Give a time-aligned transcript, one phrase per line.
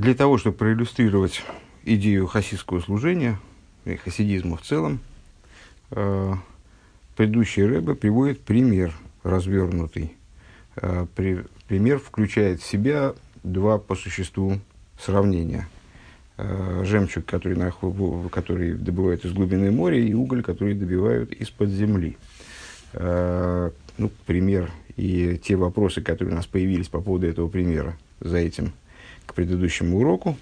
[0.00, 1.42] Для того, чтобы проиллюстрировать
[1.84, 3.38] идею хасидского служения,
[3.84, 5.00] и хасидизма в целом,
[5.90, 6.32] э,
[7.16, 10.16] предыдущий Рэбе приводит пример развернутый.
[10.76, 14.58] Э, при, пример включает в себя два по существу
[14.98, 15.68] сравнения.
[16.38, 17.70] Э, жемчуг, который, на,
[18.30, 22.16] который добывают из глубины моря, и уголь, который добивают из-под земли.
[22.94, 28.38] Э, ну, пример и те вопросы, которые у нас появились по поводу этого примера за
[28.38, 28.72] этим
[29.30, 30.36] к предыдущему уроку.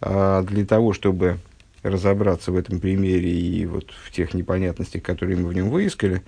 [0.00, 1.38] А для того, чтобы
[1.82, 6.22] разобраться в этом примере и вот в тех непонятностях, которые мы в нем выискали,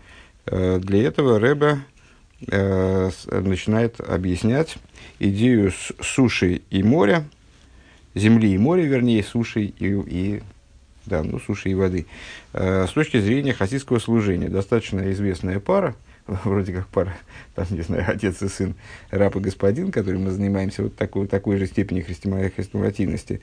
[0.46, 1.78] э, для этого Рэбе
[2.48, 4.76] э, начинает объяснять
[5.18, 7.24] идею суши и моря,
[8.14, 10.42] земли и моря, вернее, суши и, и
[11.06, 12.06] да, ну, суши и воды.
[12.52, 15.94] Э, с точки зрения хасидского служения, достаточно известная пара,
[16.44, 17.14] вроде как пара,
[17.54, 18.74] там, не знаю, отец и сын,
[19.10, 23.40] раб и господин, которым мы занимаемся вот такой, такой же степени хрестоматийности.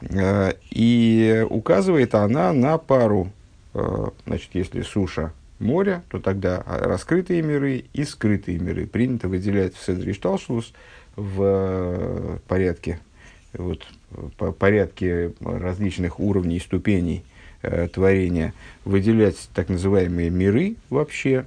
[0.00, 3.30] Э, и указывает она на пару,
[3.74, 8.86] э, значит, если суша море, то тогда раскрытые миры и скрытые миры.
[8.86, 10.72] Принято выделять в Седри Шталшлус
[11.16, 13.00] в порядке,
[13.52, 13.86] вот,
[14.36, 17.24] по порядке различных уровней и ступеней
[17.92, 18.52] творения,
[18.84, 21.46] выделять так называемые миры вообще,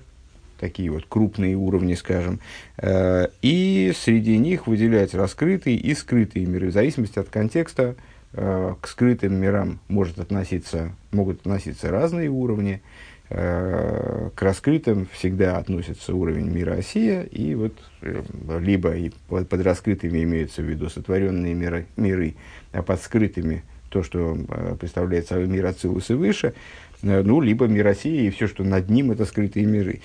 [0.59, 2.39] такие вот крупные уровни, скажем,
[2.77, 7.95] э, и среди них выделять раскрытые и скрытые миры, в зависимости от контекста,
[8.33, 12.81] э, к скрытым мирам может относиться, могут относиться разные уровни,
[13.29, 20.61] Э, к раскрытым всегда относится уровень мира Осия, и вот либо и под, раскрытыми имеются
[20.61, 22.35] в виду сотворенные миры, миры,
[22.71, 24.37] а под скрытыми то, что
[24.79, 26.53] представляет собой мир Ацилус и выше,
[27.01, 29.99] ну, либо мир Осия и все, что над ним, это скрытые миры.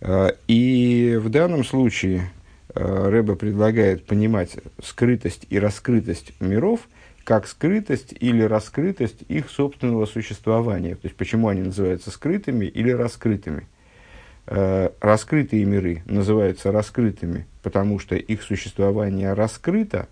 [0.00, 2.30] И в данном случае
[2.74, 6.80] Рэба предлагает понимать скрытость и раскрытость миров–
[7.26, 10.94] как скрытость или раскрытость их собственного существования.
[10.94, 13.66] То есть, почему они называются скрытыми или раскрытыми.
[14.46, 20.06] Э, раскрытые миры называются раскрытыми, потому что их существование раскрыто,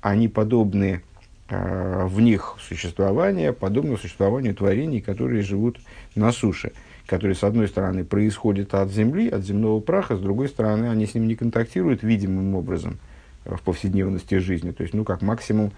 [0.00, 1.02] они подобны
[1.48, 5.78] э, в них существование, подобно существованию творений, которые живут
[6.16, 6.72] на суше,
[7.06, 11.14] которые, с одной стороны, происходят от земли, от земного праха, с другой стороны, они с
[11.14, 12.98] ним не контактируют видимым образом
[13.44, 14.72] в повседневности жизни.
[14.72, 15.72] То есть, ну, как максимум,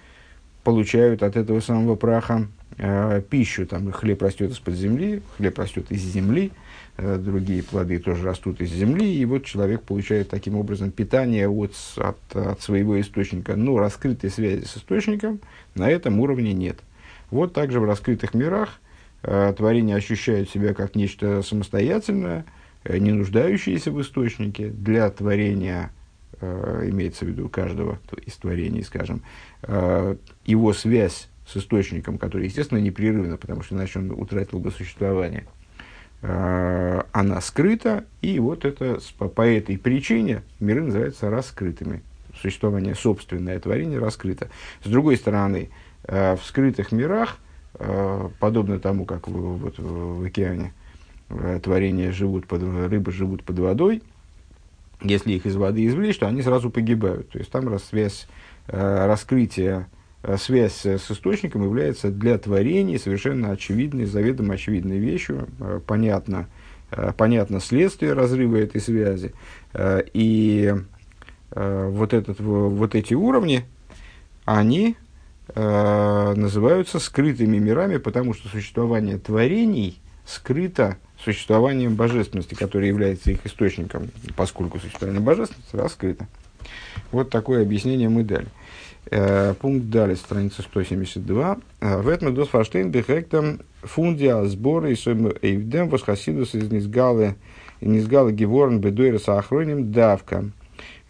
[0.65, 2.47] получают от этого самого праха
[2.77, 3.67] э, пищу.
[3.67, 6.51] Там хлеб растет из-под земли, хлеб растет из земли,
[6.97, 11.73] э, другие плоды тоже растут из земли, и вот человек получает таким образом питание от,
[11.97, 13.57] от, от своего источника.
[13.57, 15.41] Но раскрытой связи с источником
[15.75, 16.79] на этом уровне нет.
[17.31, 18.81] Вот также в раскрытых мирах
[19.23, 22.45] творение ощущает себя как нечто самостоятельное,
[22.85, 24.69] э, не нуждающееся в источнике.
[24.69, 25.91] Для творения
[26.41, 29.23] э, имеется в виду каждого из творений, скажем,
[29.63, 35.47] э, его связь с источником, который, естественно, непрерывна, потому что иначе он утратил бы существование,
[36.23, 42.03] э, она скрыта, и вот это, по, по этой причине миры называются раскрытыми.
[42.41, 44.49] Существование собственное творение раскрыто.
[44.85, 45.71] С другой стороны,
[46.05, 47.48] э, в скрытых мирах, э,
[48.41, 50.73] подобно тому, как в, вот, в океане,
[51.29, 54.03] э, творения живут под, рыбы живут под водой,
[55.03, 57.31] если их из воды извлечь, то они сразу погибают.
[57.31, 58.27] То есть там связь
[58.67, 59.89] э, раскрытия,
[60.23, 65.49] э, связь с источником является для творений совершенно очевидной, заведомо очевидной вещью.
[65.61, 66.49] Э, понятно,
[66.91, 69.33] э, понятно следствие разрыва этой связи.
[69.73, 70.75] Э, и
[71.53, 73.65] э, вот, этот, вот эти уровни,
[74.45, 74.97] они
[75.55, 84.11] э, называются скрытыми мирами, потому что существование творений скрыто существованием божественности, которая является их источником,
[84.37, 86.27] поскольку существование божественности раскрыто.
[87.11, 88.49] Вот такое объяснение мы дали.
[89.11, 91.59] Э, пункт далее, страница 172.
[91.81, 94.97] Э, в этом фаштейн бихектам фундия сборы и
[95.43, 97.37] эйвдем восхасидус из низгалы
[97.81, 100.51] низгалы геворн бедуэра сахроним давка.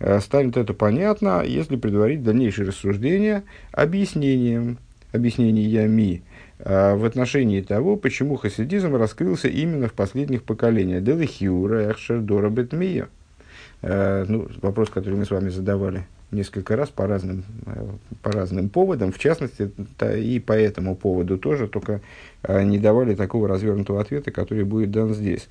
[0.01, 4.79] Э, станет это понятно, если предварить дальнейшие рассуждения объяснением,
[5.13, 6.23] объяснениями
[6.61, 11.03] а, в отношении того, почему хасидизм раскрылся именно в последних поколениях.
[11.03, 13.09] Делихиура, Эхшер, Дора, Бетмия.
[13.83, 17.43] А, ну, вопрос, который мы с вами задавали несколько раз по разным,
[18.23, 19.71] по разным поводам, в частности,
[20.15, 22.03] и по этому поводу тоже, только
[22.47, 25.49] не давали такого развернутого ответа, который будет дан здесь.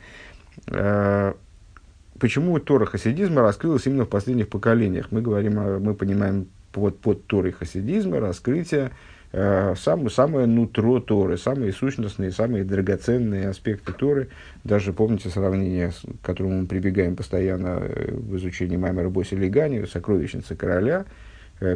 [2.19, 5.07] Почему Тора хасидизма раскрылась именно в последних поколениях?
[5.11, 8.91] Мы говорим, мы понимаем под, под Торой хасидизма раскрытие
[9.31, 14.29] э, сам, самое нутро Торы, самые сущностные, самые драгоценные аспекты Торы.
[14.63, 15.91] Даже помните сравнение,
[16.21, 21.05] к которому мы прибегаем постоянно э, в изучении Маймера Боси Легани, сокровищница короля,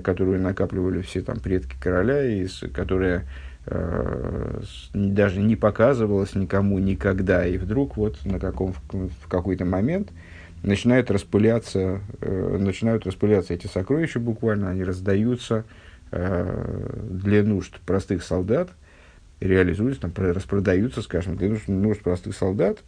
[0.03, 3.25] которую накапливали все там предки короля, и которая
[3.65, 10.09] даже не показывалась никому никогда, и вдруг вот на каком, в какой-то момент
[10.63, 15.63] начинают распыляться, начинают распыляться эти сокровища буквально, они раздаются
[16.11, 18.69] для нужд простых солдат,
[19.39, 22.79] реализуются, там, распродаются, скажем, для нужд, нужд простых солдат,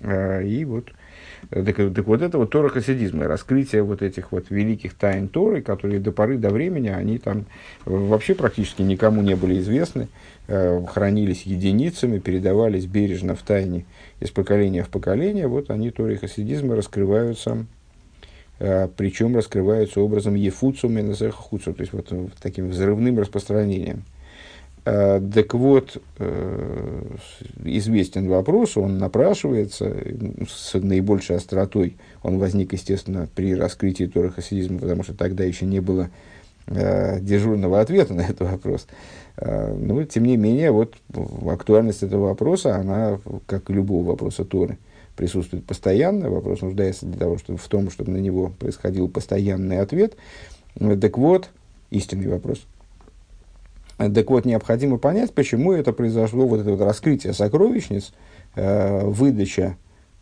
[0.00, 0.92] и вот
[1.50, 6.00] так, так вот это вот Тора хасидизма, раскрытие вот этих вот великих тайн Торы, которые
[6.00, 7.46] до поры до времени, они там
[7.84, 10.08] вообще практически никому не были известны,
[10.48, 13.84] э, хранились единицами, передавались бережно в тайне
[14.20, 17.66] из поколения в поколение, вот они Торы хасидизма раскрываются,
[18.58, 24.15] э, причем раскрываются образом ефуцу меназеха хуцу, то есть вот таким взрывным распространением– Э,
[24.86, 27.16] так вот, э,
[27.64, 29.92] известен вопрос, он напрашивается
[30.48, 31.96] с наибольшей остротой.
[32.22, 36.10] Он возник, естественно, при раскрытии Тора хасидизма, потому что тогда еще не было
[36.68, 38.86] э, дежурного ответа на этот вопрос.
[39.38, 40.94] Но, тем не менее, вот
[41.46, 44.78] актуальность этого вопроса, она, как и любого вопроса Торы,
[45.16, 46.30] присутствует постоянно.
[46.30, 50.16] Вопрос нуждается для того, чтобы, в том, чтобы на него происходил постоянный ответ.
[50.78, 51.50] Так вот,
[51.90, 52.64] истинный вопрос–
[53.98, 58.12] так вот, необходимо понять, почему это произошло, вот это вот раскрытие сокровищниц,
[58.54, 59.76] э, выдача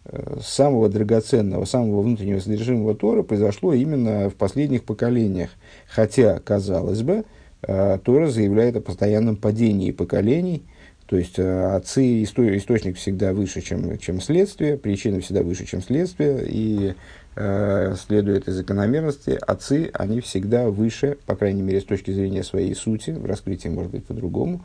[0.04, 5.50] э, самого драгоценного, самого внутреннего содержимого Тора произошло именно в последних поколениях.
[5.88, 7.24] Хотя, казалось бы,
[7.62, 10.62] э, Тора заявляет о постоянном падении поколений,
[11.06, 16.46] то есть отцы, исто, источник всегда выше, чем, чем следствие, причина всегда выше, чем следствие,
[16.48, 16.94] и
[17.36, 23.10] следует из закономерности, отцы, они всегда выше, по крайней мере, с точки зрения своей сути,
[23.10, 24.64] в раскрытии может быть по-другому,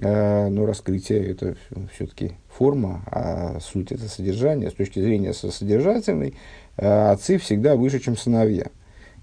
[0.00, 1.56] э, но раскрытие это
[1.92, 4.70] все-таки форма, а суть это содержание.
[4.70, 6.34] С точки зрения содержательной,
[6.76, 8.66] э, отцы всегда выше, чем сыновья.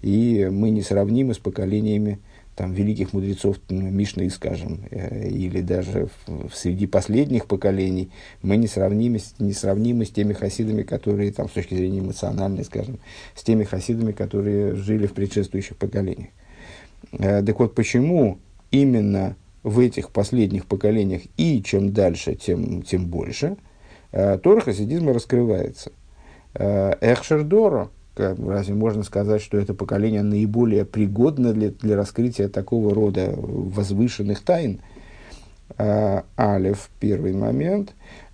[0.01, 2.19] И мы не сравнимы с поколениями
[2.55, 8.09] там, великих мудрецов Мишны, скажем, э, или даже в, среди последних поколений,
[8.41, 12.99] мы не сравнимы, не сравнимы с теми хасидами, которые, там, с точки зрения эмоциональной, скажем,
[13.35, 16.29] с теми хасидами, которые жили в предшествующих поколениях.
[17.11, 18.39] Э, так вот, почему
[18.71, 23.57] именно в этих последних поколениях и чем дальше, тем, тем больше,
[24.11, 25.91] э, Тора хасидизма раскрывается.
[26.53, 33.33] Э, Эхшердора– разве можно сказать, что это поколение наиболее пригодно для, для раскрытия такого рода
[33.35, 34.79] возвышенных тайн?
[35.77, 37.93] А, Алев, первый момент.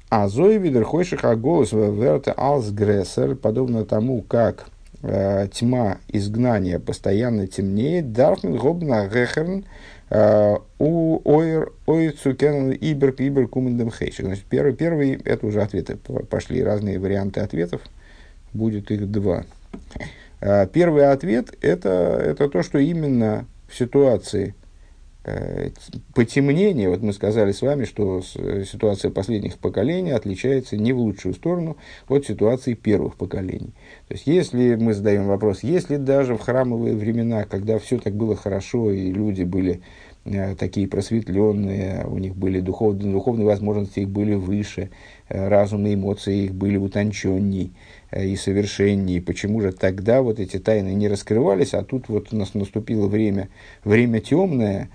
[0.09, 4.65] А Зои Видерхойших Аголос Верте Алсгрессер, подобно тому, как
[5.03, 9.63] э, тьма изгнания постоянно темнеет, Дарфмен Гобна Гехерн
[10.09, 14.25] э, у Ойр Ойцукен Ибер Ибер Кумендем Хейшик.
[14.25, 17.79] Значит, первый, первый, это уже ответы, пошли разные варианты ответов,
[18.51, 19.45] будет их два.
[20.41, 24.55] А, первый ответ это, это то, что именно в ситуации
[25.23, 25.69] э,
[26.15, 31.77] потемнения, вот мы сказали с вами, что ситуация последних поколений отличается не в лучшую сторону
[32.07, 33.73] от ситуации первых поколений.
[34.07, 38.35] То есть, если мы задаем вопрос, если даже в храмовые времена, когда все так было
[38.35, 39.81] хорошо и люди были
[40.25, 44.89] э, такие просветленные, у них были духовные, духовные возможности, их были выше,
[45.29, 50.57] э, разум и эмоции их были утонченней, Э, и совершенней, почему же тогда вот эти
[50.59, 53.49] тайны не раскрывались, а тут вот у нас наступило время,
[53.83, 54.89] время темное,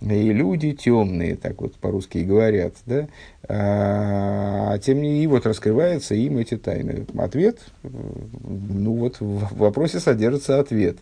[0.00, 3.08] и люди темные, так вот по-русски говорят, да,
[3.48, 7.06] а, а тем не менее, вот раскрывается им эти тайны.
[7.16, 10.98] Ответ, ну вот в вопросе содержится ответ.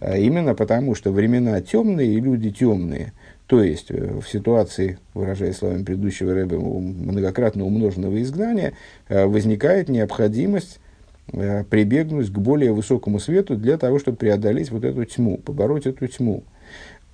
[0.00, 3.12] А именно потому, что времена темные и люди темные,
[3.46, 8.72] то есть э, в ситуации, выражая словами предыдущего рэба, многократно умноженного изгнания,
[9.08, 10.81] э, возникает необходимость Э,
[11.32, 16.44] прибегнуть к более высокому свету для того, чтобы преодолеть вот эту тьму, побороть эту тьму.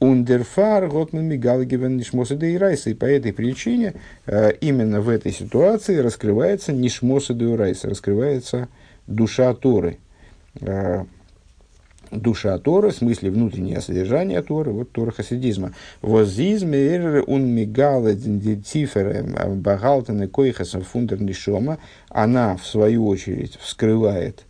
[0.00, 2.90] Ундерфар Готман Мигалгивен Нишмоса Дейрайса.
[2.90, 3.94] И по этой причине
[4.26, 8.68] э, именно в этой ситуации раскрывается Нишмоса Дейрайса, раскрывается
[9.06, 9.98] душа Торы.
[12.10, 15.72] Душа Торы, в смысле внутреннее содержание Торы, вот Тора хасидизма.
[16.02, 18.14] Возизмер ун мигала
[18.64, 19.24] циферы
[19.56, 24.44] багалтены койхаса фундер нишома, она, в свою очередь, вскрывает,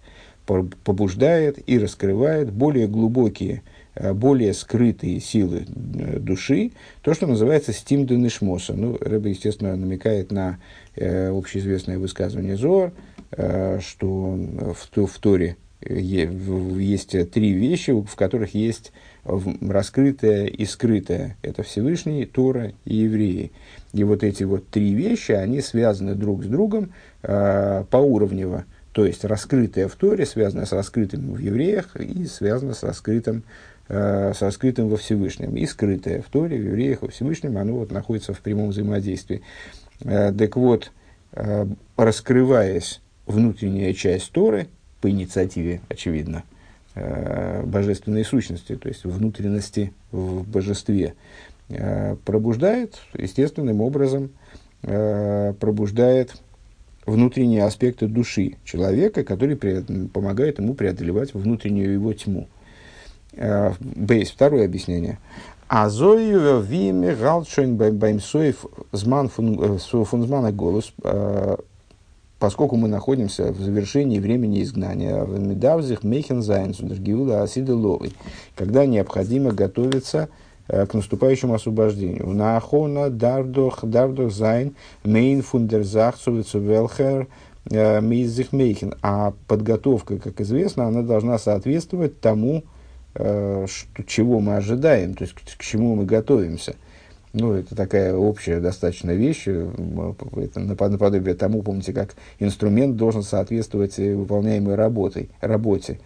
[0.47, 3.63] побуждает и раскрывает более глубокие,
[3.95, 6.73] э, более скрытые силы э, души,
[7.03, 8.75] то, что называется стим нишмоса.
[8.75, 10.59] Ну, Рэба, естественно, намекает на
[10.95, 12.93] э, общеизвестное высказывание Зор,
[13.33, 18.93] э, что в, в Торе есть три вещи, в которых есть
[19.25, 21.37] раскрытое и скрытое.
[21.43, 23.53] Это Всевышний, Тора и евреи.
[23.93, 26.93] И вот эти вот три вещи, они связаны друг с другом
[27.23, 28.65] э, поуровнево.
[28.93, 33.45] То есть раскрытое в Торе связано с раскрытым в евреях и связано с раскрытым
[33.89, 35.57] э, со скрытым во Всевышнем.
[35.57, 39.43] И скрытое в Торе, в евреях, во Всевышнем, оно вот находится в прямом взаимодействии.
[40.01, 40.91] Э, так вот,
[41.33, 41.67] э,
[41.97, 44.69] раскрываясь внутренняя часть Торы,
[45.01, 46.45] по инициативе, очевидно,
[46.95, 51.15] э, божественной сущности, то есть внутренности в божестве,
[51.69, 54.31] э, пробуждает естественным образом,
[54.83, 56.35] э, пробуждает
[57.07, 59.57] внутренние аспекты души человека, который
[60.09, 62.49] помогает ему преодолевать внутреннюю его тьму.
[63.81, 65.19] Бейс, второе объяснение.
[65.69, 70.93] А зою виме баймсоев зман фунзмана голос,
[72.39, 78.13] поскольку мы находимся в завершении времени изгнания, в медавзих мейхен зайнсу дергиула асиделовой,
[78.55, 80.29] когда необходимо готовиться
[80.69, 82.29] Э, к наступающему освобождению.
[82.29, 87.27] Нахона дардох дардох зайн мейн фундерзах велхер
[87.71, 88.95] э, мейзих мейхен.
[89.01, 92.65] А подготовка, как известно, она должна соответствовать тому,
[93.15, 96.77] э, что, чего мы ожидаем, то есть к, к чему мы готовимся.
[97.33, 104.77] Ну, это такая общая достаточно вещь, это наподобие тому, помните, как инструмент должен соответствовать выполняемой
[104.77, 106.01] работой, работе.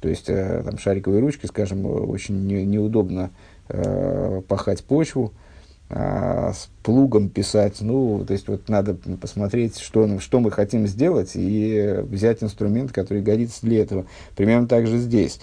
[0.00, 3.30] То есть, там, шариковые ручки, скажем, очень не, неудобно
[3.68, 5.32] э, пахать почву,
[5.88, 7.78] э, с плугом писать.
[7.80, 13.22] Ну, то есть, вот надо посмотреть, что, что мы хотим сделать, и взять инструмент, который
[13.22, 14.06] годится для этого.
[14.36, 15.40] Примерно так же здесь.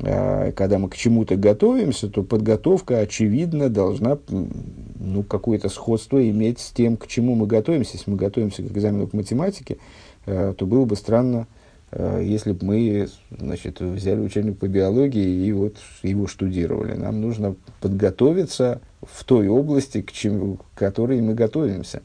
[0.00, 6.70] Э, когда мы к чему-то готовимся, то подготовка, очевидно, должна ну, какое-то сходство иметь с
[6.70, 7.92] тем, к чему мы готовимся.
[7.94, 9.78] Если мы готовимся к экзамену по математике,
[10.26, 11.46] э, то было бы странно,
[11.92, 16.94] Э, если бы мы значит, взяли учебник по биологии и вот его штудировали.
[16.94, 22.02] Нам нужно подготовиться в той области, к, чему, к которой мы готовимся.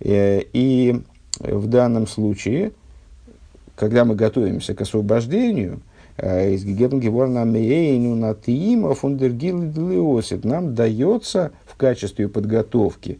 [0.00, 1.00] Э, и
[1.38, 2.72] в данном случае,
[3.76, 5.80] когда мы готовимся к освобождению,
[6.20, 9.58] из Гегебнгеворна Мейну на Тиима фундергил
[10.44, 13.18] нам дается в качестве подготовки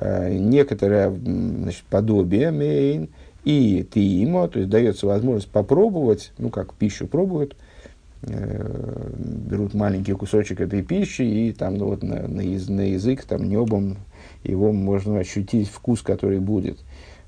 [0.00, 3.08] некоторое значит, подобие Мейн–
[3.44, 7.56] и ему, то есть дается возможность попробовать, ну как пищу пробуют,
[8.22, 9.10] э,
[9.48, 13.96] берут маленький кусочек этой пищи и там ну, вот на, на, на язык, там небом
[14.44, 16.78] его можно ощутить вкус, который будет.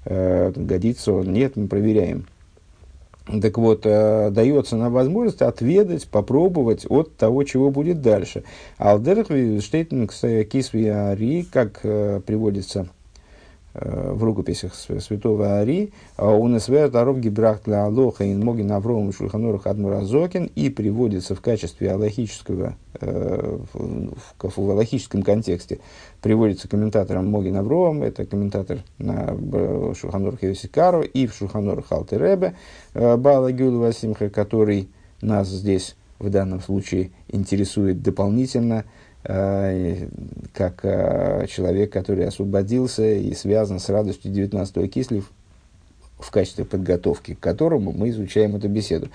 [0.05, 2.27] Э, годится он, нет, мы проверяем.
[3.27, 8.45] Так вот, э, дается нам возможность отведать, попробовать от того, чего будет дальше.
[8.77, 9.29] Алдерх
[9.63, 12.89] штейтинг кисви ари, как э, приводится
[13.75, 20.51] в рукописях святого Ари, у Несвер Таров Гибрах для Алоха и Могин Авром Шульханорах Адмуразокин
[20.55, 25.81] и приводится в качестве аллахического, э, в, аллахическом контексте,
[26.23, 29.37] приводится комментатором Могин Авром, это комментатор на
[29.95, 32.55] Шульханорах Йосикару и в Шульханорах Алтеребе
[32.95, 34.89] э, Бала Гюл Васимха, который
[35.21, 43.81] нас здесь в данном случае интересует дополнительно– Э, как э, человек, который освободился и связан
[43.81, 45.31] с радостью 19-го кислив
[46.19, 49.09] в качестве подготовки, к которому мы изучаем эту беседу.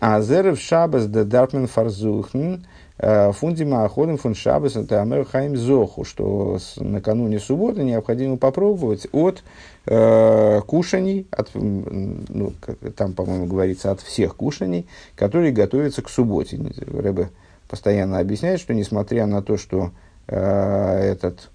[0.00, 2.64] А зерев шабас да дарпмен фарзухн
[2.98, 9.42] э, фундима аходим фун шабас это амер хайм зоху, что накануне субботы необходимо попробовать от
[9.86, 12.52] э, кушаний, от, ну,
[12.96, 16.58] там, по-моему, говорится, от всех кушаний, которые готовятся к субботе.
[16.86, 17.28] Рэбе
[17.68, 19.92] постоянно объясняет, что несмотря на то, что
[20.28, 21.50] э, этот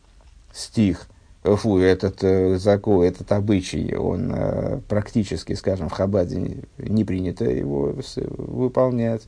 [0.53, 1.07] стих,
[1.43, 7.95] фу, этот э, закон, этот обычай, он э, практически, скажем, в Хабаде не принято его
[8.15, 9.23] выполнять.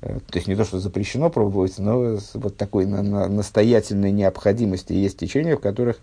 [0.00, 4.92] Э, то есть не то, что запрещено пробовать, но вот такой на, на, настоятельной необходимости
[4.92, 5.98] есть течения, в которых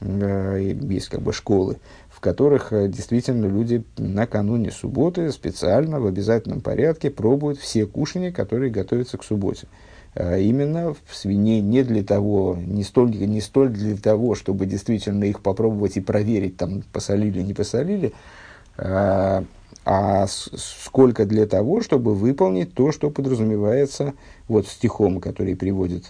[0.00, 1.78] э, есть как бы школы,
[2.16, 8.70] в которых э, действительно люди накануне субботы специально в обязательном порядке пробуют все кушания, которые
[8.70, 9.66] готовятся к субботе.
[10.14, 15.24] А именно в свиней не для того, не столь, не столь для того, чтобы действительно
[15.24, 18.14] их попробовать и проверить, там посолили, не посолили,
[18.78, 19.44] а,
[19.84, 24.14] а сколько для того, чтобы выполнить то, что подразумевается
[24.48, 26.04] вот стихом, который приводит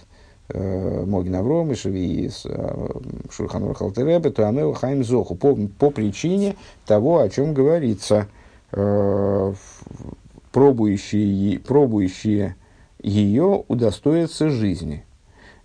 [0.53, 2.87] Могин Авром, и э,
[3.29, 8.27] Шурханур Халтеребе, то Амел Хайм Зоху, по, по причине того, о чем говорится,
[8.71, 9.53] э,
[10.51, 12.55] пробующие, пробующие
[13.01, 15.03] ее удостоятся жизни.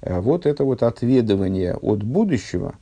[0.03, 2.75] Вот это вот отведывание от будущего,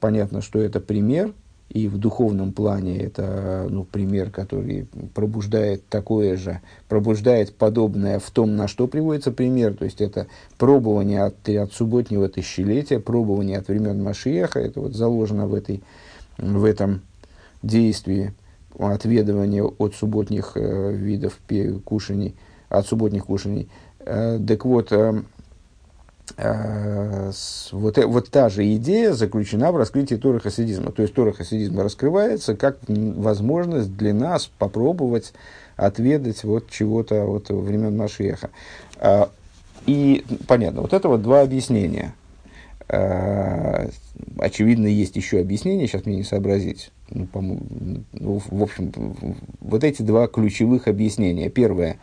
[0.00, 1.32] понятно, что это пример–
[1.68, 8.56] и в духовном плане это ну, пример, который пробуждает такое же, пробуждает подобное в том,
[8.56, 9.74] на что приводится пример.
[9.74, 10.26] То есть это
[10.58, 14.60] пробование от, от субботнего тысячелетия, пробование от времен Машиеха.
[14.60, 15.82] Это вот заложено в, этой,
[16.38, 17.02] в этом
[17.62, 18.32] действии
[18.78, 21.38] отведывания от субботних э, видов
[21.84, 22.36] кушаний,
[22.68, 23.68] от субботних кушаний.
[23.98, 24.92] Так вот,
[26.36, 30.92] вот, вот та же идея заключена в раскрытии Торы хасидизма.
[30.92, 35.32] То есть Тора хасидизма раскрывается как возможность для нас попробовать
[35.76, 38.50] отведать вот чего-то вот времен Машеха.
[39.86, 42.14] И понятно, вот это вот два объяснения.
[44.38, 46.90] Очевидно, есть еще объяснение, сейчас мне не сообразить.
[47.10, 47.28] Ну,
[48.12, 48.92] ну, в общем,
[49.60, 51.50] вот эти два ключевых объяснения.
[51.50, 51.98] Первое,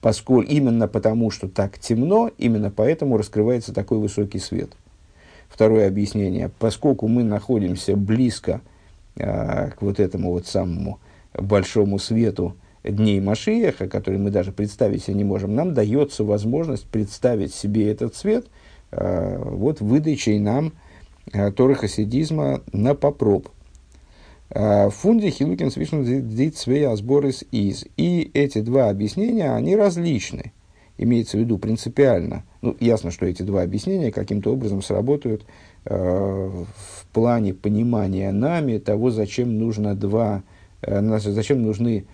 [0.00, 4.70] поскольку именно потому, что так темно, именно поэтому раскрывается такой высокий свет.
[5.48, 8.60] Второе объяснение, поскольку мы находимся близко
[9.16, 11.00] к вот этому вот самому
[11.34, 12.54] большому свету,
[12.84, 18.14] дней Машиеха, который мы даже представить себе не можем, нам дается возможность представить себе этот
[18.14, 18.46] цвет
[18.90, 20.72] э, вот выдачей нам
[21.32, 23.48] э, Торы Хасидизма на попроб.
[24.50, 27.84] Э, Фунди Хилукин Свишн Дит Свея Сборис Из.
[27.96, 30.52] И эти два объяснения, они различны.
[30.98, 32.44] Имеется в виду принципиально.
[32.60, 35.46] Ну, ясно, что эти два объяснения каким-то образом сработают
[35.86, 40.42] э, в плане понимания нами того, зачем нужно два,
[40.82, 42.04] э, зачем нужны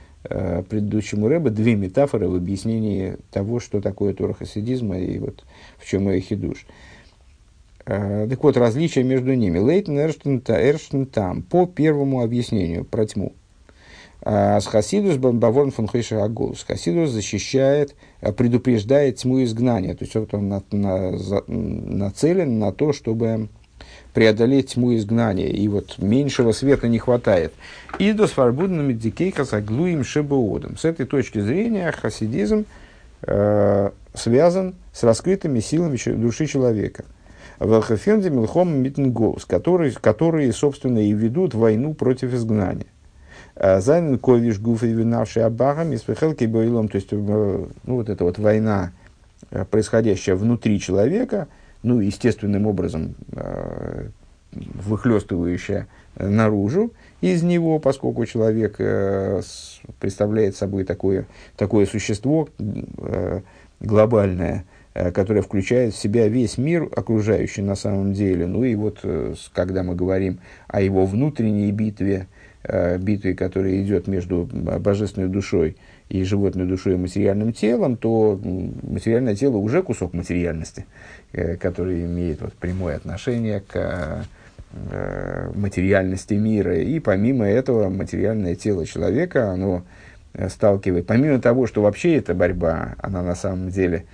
[0.69, 5.45] предыдущему Рэбе две метафоры в объяснении того, что такое Тора Хасидизма и вот
[5.78, 6.66] в чем ее хидуш.
[6.66, 6.95] Э,
[7.87, 9.59] так вот, различия между ними.
[9.59, 13.33] Лейтен Эрштен там, по первому объяснению про тьму.
[14.28, 16.64] А с Хасидус Баворн фон Хейша Агулус.
[16.64, 19.95] Хасидус защищает, э, предупреждает тьму изгнания.
[19.95, 21.12] То есть вот он на, на,
[21.47, 23.49] нацелен на то, чтобы
[24.14, 27.52] преодолеть тьму изгнания, и вот меньшего света не хватает.
[28.00, 30.76] И до сварбудными дикейка заглуем шебоодом.
[30.76, 32.64] С этой точки зрения хасидизм
[33.23, 37.05] э, связан с раскрытыми силами души человека.
[37.60, 42.86] Велхофенде Милхом Митнголус, которые, которые, собственно, и ведут войну против изгнания.
[43.54, 48.38] Э, Зайнен ковиш гуфы винавший абахам и бойлом, то есть, э, ну, вот эта вот
[48.38, 48.92] война,
[49.50, 51.48] э, происходящая внутри человека–
[51.86, 54.08] ну, естественным образом э,
[54.52, 58.76] выхлестывающая наружу из него, поскольку человек
[60.00, 61.26] представляет собой такое,
[61.57, 62.48] такое существо
[63.78, 64.64] глобальное,
[64.96, 68.46] э, которое включает в себя весь мир окружающий на самом деле.
[68.46, 72.28] Ну и вот, э, когда мы говорим о его внутренней битве,
[72.62, 75.76] э, битве, которая идет между божественной душой
[76.09, 80.87] и животной душой и материальным телом, то материальное тело уже кусок материальности,
[81.61, 84.24] который имеет вот прямое отношение к
[85.54, 86.78] материальности мира.
[86.78, 89.82] И помимо этого материальное тело человека, оно
[90.48, 94.04] сталкивает, помимо того, что вообще эта борьба, она на самом деле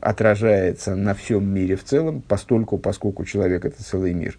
[0.00, 4.38] отражается на всем мире в целом, постольку, поскольку человек это целый мир.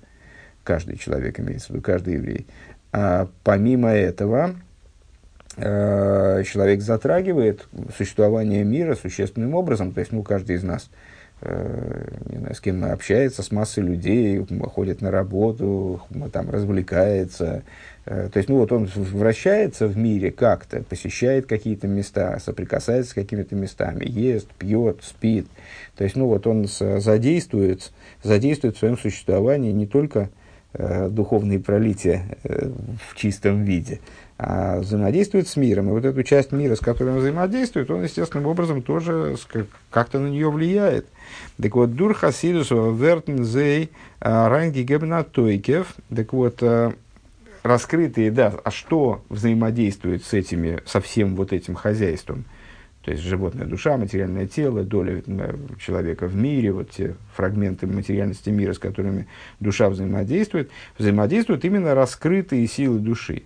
[0.64, 2.48] Каждый человек имеется в виду, каждый еврей.
[2.92, 4.56] А помимо этого,
[5.58, 9.92] Э, человек затрагивает существование мира существенным образом.
[9.92, 11.11] То есть, ну, каждый из нас, э,
[11.42, 16.02] не знаю, с кем общается, с массой людей, ходит на работу,
[16.32, 17.64] там развлекается.
[18.06, 23.14] Э, то есть, ну, вот он вращается в мире как-то, посещает какие-то места, соприкасается с
[23.16, 25.48] какими-то местами, ест, пьет, спит.
[25.98, 27.92] То есть, ну, вот он задействует,
[28.24, 30.30] задействует в своем существовании не только
[30.74, 34.00] духовные пролития в чистом виде,
[34.38, 35.90] а взаимодействует с миром.
[35.90, 39.36] И вот эту часть мира, с которой он взаимодействует, он естественным образом тоже
[39.90, 41.08] как-то на нее влияет.
[41.62, 45.94] Так вот, дур хасидус вертен зей а, ранги гебнатойкев.
[46.14, 46.94] Так вот, а,
[47.64, 52.46] раскрытые, да, а что взаимодействует с этими, со всем вот этим хозяйством?
[53.04, 55.24] То есть животная душа, материальное тело, доля
[55.80, 59.28] человека в мире, вот те фрагменты материальности мира, с которыми
[59.60, 63.44] душа взаимодействует, взаимодействуют именно раскрытые силы души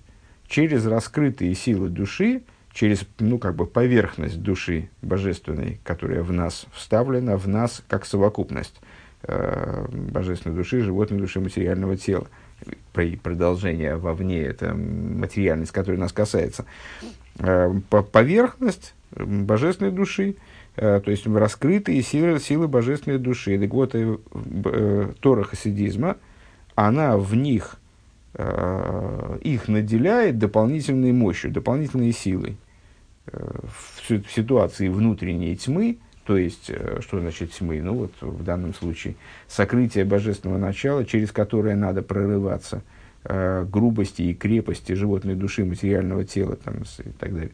[0.48, 2.42] через раскрытые силы души,
[2.76, 8.76] через ну, как бы поверхность души божественной, которая в нас вставлена, в нас как совокупность
[9.24, 12.28] э, божественной души, животной души, материального тела.
[12.92, 16.66] При продолжении вовне это материальность, которая нас касается.
[17.40, 20.36] Э, по поверхность божественной души,
[20.76, 23.58] э, то есть раскрытые силы, силы божественной души.
[23.58, 24.18] Так вот, э,
[24.66, 26.18] э, Тора хасидизма,
[26.76, 27.78] она в них–
[28.38, 32.58] Э, их наделяет дополнительной мощью, дополнительной силой.
[33.32, 33.60] Э,
[34.08, 37.82] в ситуации внутренней тьмы, то есть, э, что значит тьмы?
[37.82, 39.16] Ну вот в данном случае
[39.48, 42.84] сокрытие божественного начала, через которое надо прорываться,
[43.24, 47.52] грубости и крепости животной души, материального тела там, и так далее.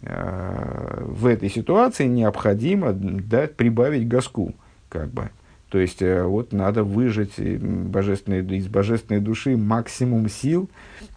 [0.00, 4.54] В этой ситуации необходимо дать, прибавить газку,
[4.88, 5.28] как бы,
[5.68, 10.70] То есть, вот надо выжать божественной, из божественной души максимум сил.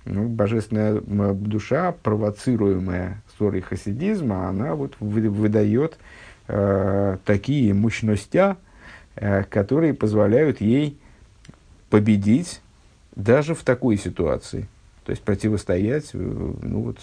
[0.03, 5.97] Ну, божественная душа, провоцируемая ссорой хасидизма, она вот выдает
[6.47, 8.55] э, такие мощности,
[9.15, 10.97] э, которые позволяют ей
[11.89, 12.61] победить
[13.15, 14.67] даже в такой ситуации.
[15.05, 16.99] То есть противостоять э, ну, вот,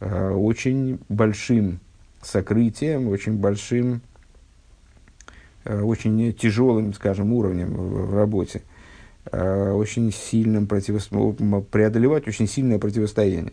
[0.00, 1.80] э, очень большим
[2.22, 4.00] сокрытием, очень большим,
[5.64, 8.62] э, очень тяжелым, скажем, уровнем в, в работе,
[9.30, 11.10] э, очень сильным противос...
[11.70, 13.52] преодолевать очень сильное противостояние.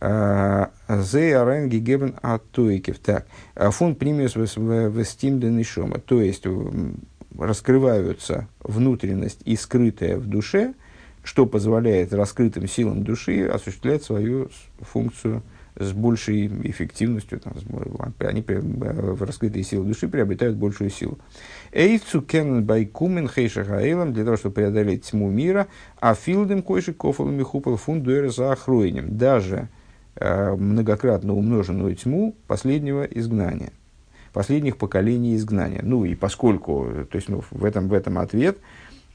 [0.00, 2.98] Зе аренги гебен атоикев.
[2.98, 3.26] Так.
[3.54, 5.98] Фон примес в стим денишома.
[5.98, 6.44] То есть,
[7.38, 10.74] раскрываются внутренность и скрытая в душе,
[11.22, 14.48] что позволяет раскрытым силам души осуществлять свою
[14.80, 15.42] функцию
[15.78, 17.40] с большей эффективностью.
[17.40, 17.52] Там,
[18.20, 21.18] они, в раскрытые силы души приобретают большую силу.
[21.72, 25.66] Эйцу кенен байкумен хейшахаэлам для того, чтобы преодолеть тьму мира,
[26.00, 29.18] а филдем койши кофалами хупал фундуэр за охроенем.
[29.18, 29.66] Даже э,
[30.18, 33.72] многократно умноженную тьму последнего изгнания
[34.36, 35.80] последних поколений изгнания.
[35.82, 38.58] Ну и поскольку, то есть ну, в, этом, в этом ответ,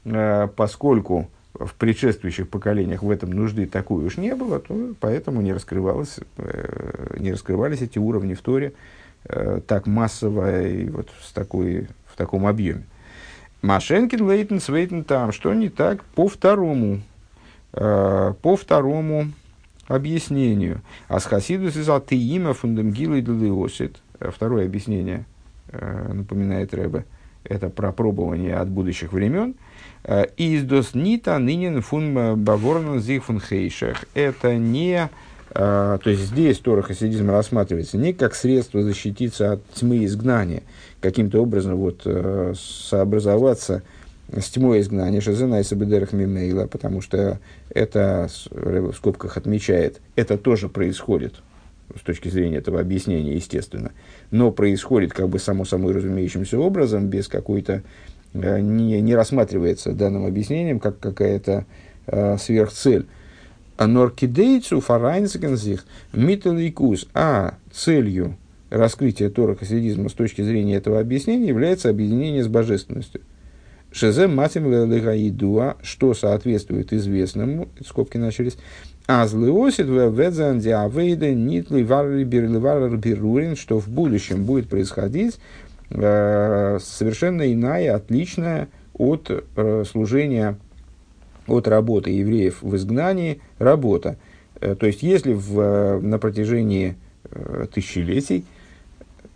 [0.04, 5.52] э, поскольку в предшествующих поколениях в этом нужды такой уж не было, то поэтому не,
[5.52, 8.72] раскрывалось, э, не раскрывались эти уровни в Торе
[9.26, 12.82] э, так массово и вот с такой, в таком объеме.
[13.62, 17.00] Машенкин, Лейтен, Свейтен там, что не так по второму,
[17.74, 19.28] э, по второму
[19.86, 20.80] объяснению.
[21.08, 25.24] Асхасидус из Атеима фундамгила и Делиосит– Второе объяснение,
[25.68, 27.04] э, напоминает Рэбе,
[27.44, 29.54] это про пробование от будущих времен.
[30.04, 34.04] Э, Из дос нита нынен фун баворнен зих фун хейшах.
[34.14, 35.08] Это не...
[35.50, 40.62] Э, то есть здесь Тора хасидизм рассматривается не как средство защититься от тьмы изгнания,
[41.00, 42.06] каким-то образом вот,
[42.56, 43.82] сообразоваться
[44.36, 47.38] с тьмой изгнания, шазена и сабедерах мимейла, потому что
[47.70, 51.34] это, в скобках отмечает, это тоже происходит
[51.96, 53.92] с точки зрения этого объяснения, естественно,
[54.30, 57.82] но происходит как бы само собой разумеющимся образом, без какой-то,
[58.32, 61.66] э, не, не рассматривается данным объяснением как какая-то
[62.06, 63.06] э, сверхцель.
[63.76, 68.36] А норкидейцу фарайнсгензих миталикус, а целью
[68.70, 73.20] раскрытия Тора хасидизма с точки зрения этого объяснения является объединение с божественностью.
[73.92, 78.56] Шезе матим легаидуа, что соответствует известному, скобки начались,
[79.06, 82.08] Аз леосит ведзан диавейда нит ливар
[82.96, 85.38] бирурин, что в будущем будет происходить
[85.90, 90.56] э, совершенно иная, отличная от э, служения,
[91.46, 94.16] от работы евреев в изгнании работа.
[94.60, 96.96] Э, то есть, если в, э, на протяжении
[97.30, 98.46] э, тысячелетий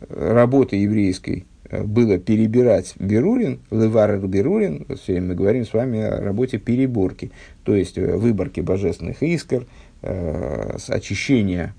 [0.08, 6.20] работы еврейской Э, было перебирать Берурин, Левар Берурин, все время мы говорим с вами о
[6.20, 7.32] работе переборки,
[7.64, 9.66] то есть э, выборки божественных искр,
[10.02, 11.74] э, очищения,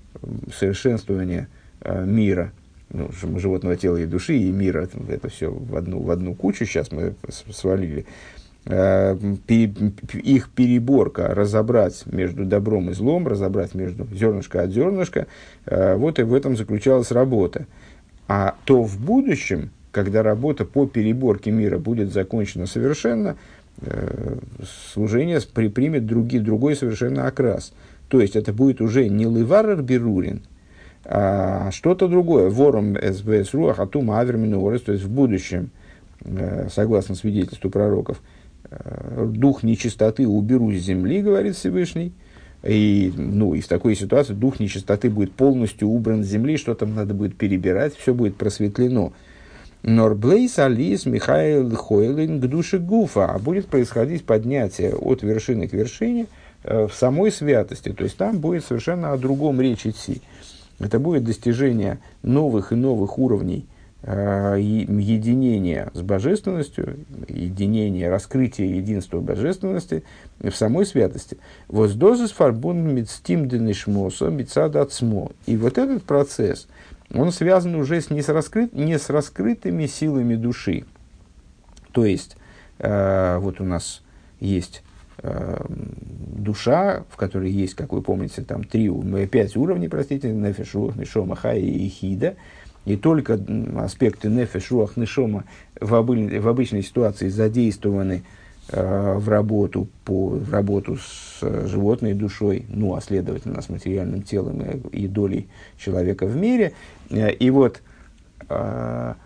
[0.54, 1.48] совершенствования
[1.80, 2.52] э, мира,
[2.90, 6.90] ну, животного тела и души, и мира, это все в одну, в одну кучу сейчас
[6.92, 7.14] мы
[7.50, 8.06] свалили.
[8.66, 9.16] Э,
[9.48, 15.26] их переборка, разобрать между добром и злом, разобрать между зернышко от зернышка,
[15.64, 17.66] э, вот и в этом заключалась работа.
[18.26, 23.36] А то в будущем, когда работа по переборке мира будет закончена совершенно,
[23.80, 24.38] э,
[24.92, 27.72] служение примет другие, другой совершенно окрас.
[28.08, 30.42] То есть это будет уже не ливарер берурин,
[31.04, 32.50] а что-то другое.
[32.50, 35.70] Вором СБС руах атум авермину то есть в будущем,
[36.24, 38.20] э, согласно свидетельству пророков,
[38.70, 42.12] э, дух нечистоты уберу с земли, говорит Всевышний,
[42.62, 46.94] и, ну, и в такой ситуации дух нечистоты будет полностью убран с земли, что там
[46.94, 49.12] надо будет перебирать, все будет просветлено.
[49.88, 56.26] Норблейс Алис Михаил Хойлин к душе Гуфа, а будет происходить поднятие от вершины к вершине
[56.64, 57.92] э, в самой святости.
[57.92, 60.20] То есть там будет совершенно о другом речь идти.
[60.78, 63.66] Это будет достижение новых и новых уровней
[64.02, 70.04] э, единения с божественностью, единения, раскрытия единства божественности
[70.38, 71.38] в самой святости.
[71.68, 75.30] Воздозис фарбун мидстим денишмосо мицадацмо.
[75.46, 76.68] И вот этот процесс–
[77.12, 80.84] он связан уже с, не, с раскрыт, не с раскрытыми силами души.
[81.92, 82.36] То есть,
[82.78, 84.02] э, вот у нас
[84.40, 84.82] есть
[85.18, 88.90] э, душа, в которой есть, как вы помните, там три,
[89.26, 92.36] пять уровней, простите, нефеш, руах, нишома, и хида.
[92.84, 93.38] И только
[93.78, 95.44] аспекты нефеш, руах, нишома
[95.80, 98.37] в, обы, в обычной ситуации задействованы Э,
[98.70, 104.60] в работу, по, в работу с э, животной душой, ну, а следовательно, с материальным телом
[104.92, 106.72] и, долей человека в мире.
[107.10, 107.80] Э, и вот
[108.46, 109.16] то,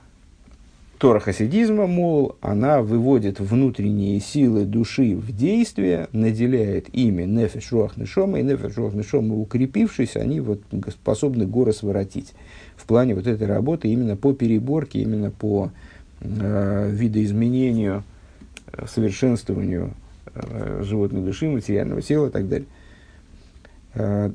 [1.08, 8.38] Тора хасидизма, мол, она выводит внутренние силы души в действие, наделяет ими нефеш руах нешома,
[8.38, 12.34] и нефеш руах нешома, укрепившись, они вот способны горы своротить.
[12.76, 15.72] В плане вот этой работы именно по переборке, именно по
[16.20, 18.11] э, видоизменению, э,
[18.86, 19.94] совершенствованию
[20.34, 22.66] э, животной души, материального тела и так далее.
[23.94, 24.30] Э,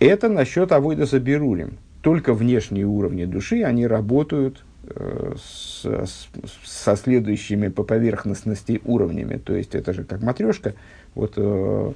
[0.00, 1.78] это насчет авойда берулем.
[2.02, 6.28] Только внешние уровни души, они работают с, с,
[6.64, 9.38] со следующими по поверхностности уровнями.
[9.38, 10.74] То есть это же как матрешка.
[11.14, 11.92] Вот э,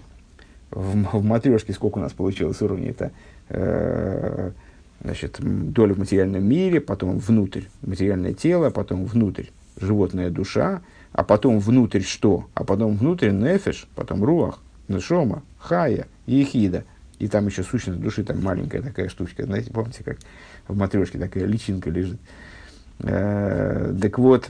[0.70, 2.90] в, в матрешке сколько у нас получилось уровней?
[2.90, 3.10] Это
[3.48, 4.50] э,
[5.02, 9.46] значит, доля в материальном мире, потом внутрь материальное тело, потом внутрь
[9.80, 10.82] животная душа,
[11.18, 12.46] а потом внутрь что?
[12.54, 16.84] А потом внутрь нефеш, потом руах, нешома, хая, ехида.
[17.18, 20.18] И там еще сущность души, там маленькая такая штучка, знаете, помните, как
[20.68, 22.20] в матрешке такая личинка лежит.
[23.00, 24.48] Э, так вот,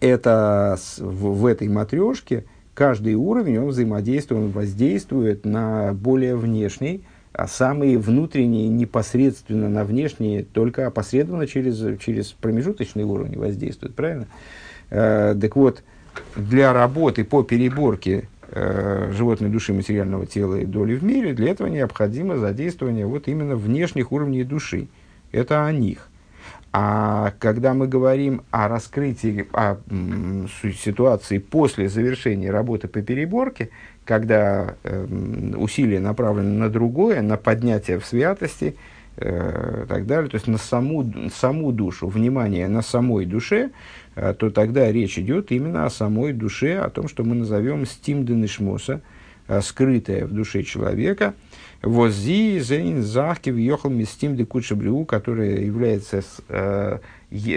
[0.00, 7.46] это в, в этой матрешке каждый уровень, он взаимодействует, он воздействует на более внешний, а
[7.46, 14.26] самые внутренние непосредственно на внешние, только опосредованно через, через промежуточные уровни воздействуют, правильно?
[14.94, 15.82] Так вот,
[16.36, 21.68] для работы по переборке э, животной души, материального тела и доли в мире, для этого
[21.68, 24.88] необходимо задействование вот именно внешних уровней души.
[25.32, 26.08] Это о них.
[26.72, 29.76] А когда мы говорим о раскрытии, о
[30.82, 33.70] ситуации после завершения работы по переборке,
[34.04, 35.06] когда э,
[35.56, 38.74] усилия направлены на другое, на поднятие в святости
[39.16, 43.70] э, так далее, то есть на саму, саму душу, внимание на самой душе, э,
[44.14, 49.00] то тогда речь идет именно о самой душе, о том, что мы назовем стимденышмоса,
[49.48, 51.34] э, скрытое в душе человека–
[51.84, 56.98] Вози зейн захки въехал местим де брю, которая является, э,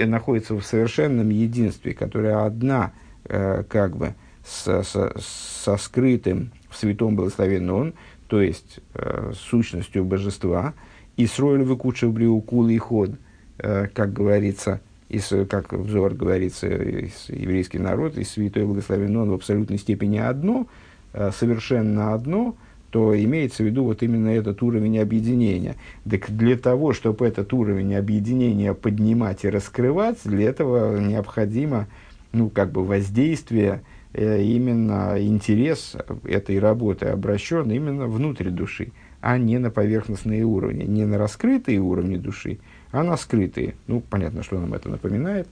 [0.05, 2.91] находится в совершенном единстве, которая одна,
[3.25, 4.15] э, как бы,
[4.45, 7.93] со, со, со скрытым в святом благословенном он,
[8.27, 10.73] то есть э, сущностью божества,
[11.15, 13.11] и строили вы куча брю кул и ход,
[13.59, 19.35] э, как говорится, из, как взор говорится, из, еврейский народ, и святой благословенный он в
[19.35, 20.67] абсолютной степени одно,
[21.13, 22.55] э, совершенно одно–
[22.89, 25.75] то имеется в виду вот именно этот уровень объединения.
[26.09, 31.87] Так для того, чтобы этот уровень объединения поднимать и раскрывать, для этого необходимо
[32.31, 33.81] ну, как бы воздействие,
[34.13, 38.91] э, именно интерес этой работы обращен именно внутрь души,
[39.21, 42.59] а не на поверхностные уровни, не на раскрытые уровни души,
[42.91, 43.75] а на скрытые.
[43.87, 45.47] Ну, понятно, что нам это напоминает.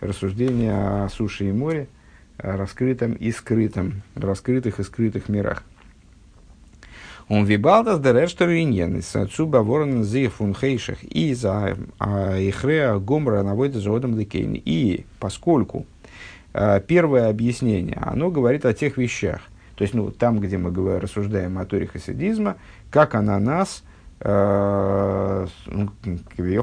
[0.00, 1.88] Рассуждение о суше и море,
[2.38, 5.64] о раскрытом и скрытом, раскрытых и скрытых мирах.
[7.28, 14.18] Он вибалдас дерештер иньенис, отсюда ворон зих фун хейших, и за ихреа гомра наводит заводом
[14.18, 14.60] лекейни.
[14.62, 15.86] И поскольку
[16.52, 19.40] а, первое объяснение, оно говорит о тех вещах,
[19.74, 22.56] то есть, ну, там, где мы рассуждаем о торе хасидизма,
[22.90, 23.82] как она нас
[24.24, 25.90] э, ну,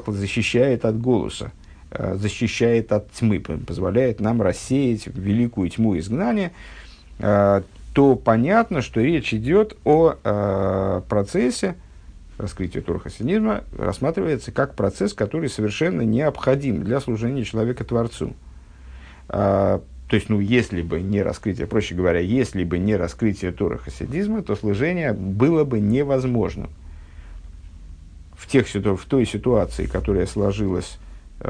[0.07, 1.51] защищает от голоса,
[1.91, 6.51] э, защищает от тьмы, позволяет нам рассеять великую тьму изгнания,
[7.19, 7.61] э,
[7.93, 11.75] то понятно, что речь идет о процессе
[12.37, 18.33] раскрытия турхасинизма, рассматривается как процесс, который совершенно необходим для служения человека Творцу.
[19.27, 24.41] То есть, ну, если бы не раскрытие, проще говоря, если бы не раскрытие Тора хасидизма,
[24.41, 26.69] то служение было бы невозможным.
[28.41, 30.97] В, тех, в той ситуации, которая сложилась
[31.41, 31.47] э,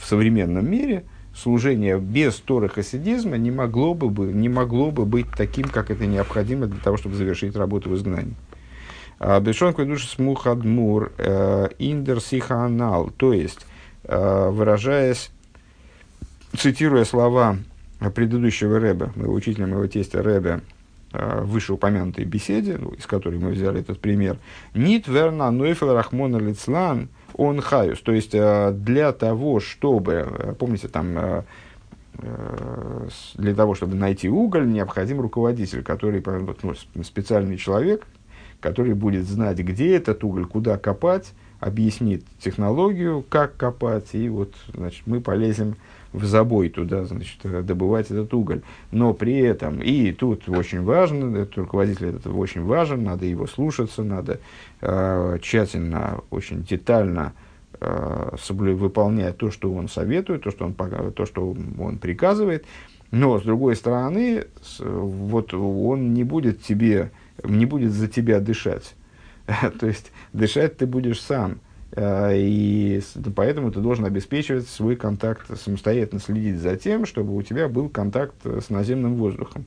[0.00, 1.04] в современном мире–
[1.36, 6.66] служение без Торы хасидизма не могло, бы, не могло бы быть таким, как это необходимо
[6.66, 8.34] для того, чтобы завершить работу в изгнании.
[9.18, 13.66] А, Бешон душ смухадмур э, индер сиханал, то есть,
[14.04, 15.30] э, выражаясь,
[16.56, 17.58] цитируя слова
[18.14, 20.60] предыдущего Рэба, моего учителя, моего тестя Рэба,
[21.12, 24.36] вышеупомянутой беседе, ну, из которой мы взяли этот пример,
[24.74, 28.00] «Нит верна нойфел рахмона лицлан он хаюс.
[28.00, 31.42] То есть э, для того, чтобы, э, помните, там э,
[33.34, 36.24] для того, чтобы найти уголь, необходим руководитель, который
[36.62, 38.06] ну, специальный человек,
[38.60, 45.02] который будет знать, где этот уголь, куда копать, объяснит технологию, как копать, и вот значит,
[45.06, 45.76] мы полезем
[46.12, 48.62] в забой туда, значит, добывать этот уголь.
[48.90, 54.02] Но при этом, и тут очень важно, этот руководитель этот очень важен, надо его слушаться,
[54.02, 54.40] надо
[54.80, 57.32] э, тщательно, очень детально
[57.80, 62.64] э, соблю, выполнять то, что он советует, то, что он, то, что он приказывает.
[63.10, 64.46] Но, с другой стороны,
[64.78, 67.12] вот он не будет тебе,
[67.44, 68.94] не будет за тебя дышать.
[69.78, 71.60] то есть, дышать ты будешь сам.
[71.96, 73.00] И
[73.34, 78.34] поэтому ты должен обеспечивать свой контакт, самостоятельно следить за тем, чтобы у тебя был контакт
[78.44, 79.66] с наземным воздухом,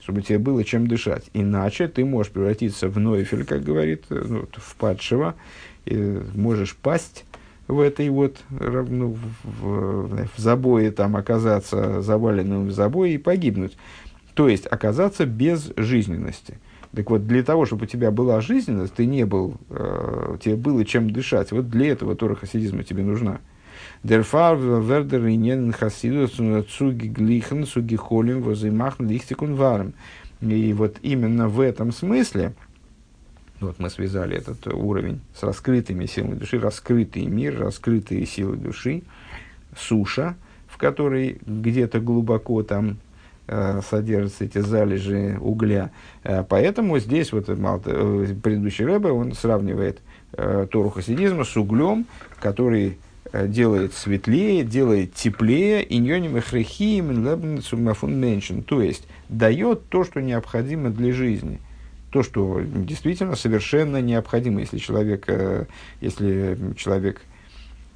[0.00, 1.28] чтобы тебе было чем дышать.
[1.34, 5.34] Иначе ты можешь превратиться в нойфель, как говорит, ну, в падшего,
[5.84, 5.96] и
[6.34, 7.24] можешь пасть
[7.66, 13.76] в этой вот, ну, в, в забое там оказаться заваленным в забое и погибнуть.
[14.34, 16.58] То есть оказаться без жизненности.
[16.94, 20.84] Так вот, для того, чтобы у тебя была жизненность, ты не был, э, тебе было
[20.84, 21.52] чем дышать.
[21.52, 23.40] Вот для этого Тора хасидизма тебе нужна.
[24.02, 26.38] Дерфар вердер и нен хасидус
[26.70, 29.94] цуги глихен цуги холим возымахн лихтикун варм.
[30.40, 32.54] И вот именно в этом смысле,
[33.60, 39.02] вот мы связали этот уровень с раскрытыми силами души, раскрытый мир, раскрытые силы души,
[39.76, 40.36] суша,
[40.68, 42.98] в которой где-то глубоко там
[43.88, 45.90] содержатся эти залежи угля.
[46.24, 50.00] Э, поэтому здесь вот э, предыдущий Рэбе, он сравнивает
[50.32, 52.04] Тору хасидизма с углем,
[52.40, 52.98] который
[53.32, 55.98] делает светлее, делает теплее, и
[58.20, 61.58] меньшин, то есть дает то, что необходимо для жизни.
[62.10, 65.26] То, что действительно совершенно необходимо, если человек,
[66.00, 67.22] если человек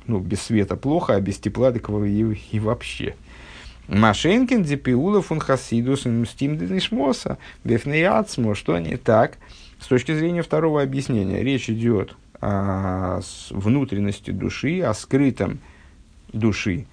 [0.07, 3.15] ну, без света плохо, а без тепла так и, и вообще.
[3.91, 8.55] Машенкин дипиула фун хасидус стим денишмоса бефнеяцмо.
[8.55, 9.39] Что не так?
[9.81, 15.59] С точки зрения второго объяснения, речь идет о внутренности души, о скрытом
[16.33, 16.87] души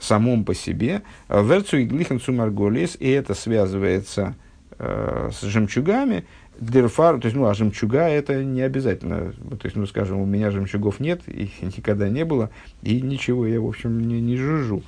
[0.00, 1.02] самом по себе.
[1.28, 4.34] Верцу и глихен сумарголис, и это связывается
[4.78, 6.24] э, с жемчугами.
[6.58, 9.32] Дерфар, то есть, ну, а жемчуга это не обязательно.
[9.32, 12.50] То есть, ну, скажем, у меня жемчугов нет, их никогда не было,
[12.82, 14.82] и ничего я, в общем, не, не жужжу.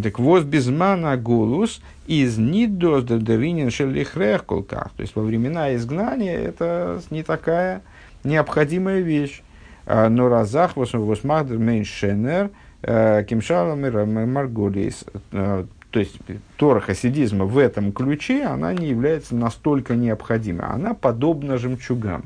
[0.00, 4.90] Так воз безмана голус из нидос деринин шелихрех колках.
[4.96, 7.82] То есть во времена изгнания это не такая
[8.24, 9.42] необходимая вещь.
[9.84, 12.50] А, но разах восмахдер меньшенер
[12.82, 15.04] э, кимшаламер марголис.
[15.32, 16.16] Э, то есть
[16.56, 20.66] Тора хасидизма в этом ключе, она не является настолько необходимой.
[20.66, 22.24] Она подобна жемчугам.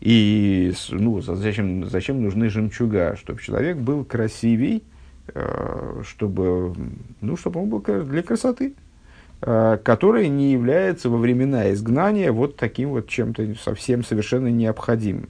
[0.00, 3.16] И ну, зачем, зачем нужны жемчуга?
[3.16, 4.82] Чтобы человек был красивей,
[6.04, 6.74] чтобы,
[7.20, 8.74] ну, чтобы он был для красоты,
[9.42, 15.28] э, которая не является во времена изгнания вот таким вот чем-то совсем совершенно необходимым.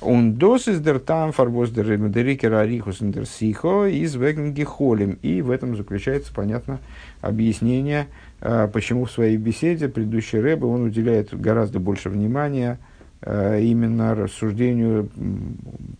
[0.00, 5.18] Он дос из дертам фарбос дерикера арихус интерсихо из вегнгихолем.
[5.20, 6.78] И в этом заключается, понятно,
[7.20, 8.06] объяснение,
[8.40, 12.78] э, почему в своей беседе предыдущий Рэбе он уделяет гораздо больше внимания
[13.22, 15.10] именно рассуждению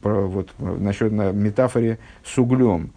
[0.00, 2.92] про, вот, насчет на метафоре с углем.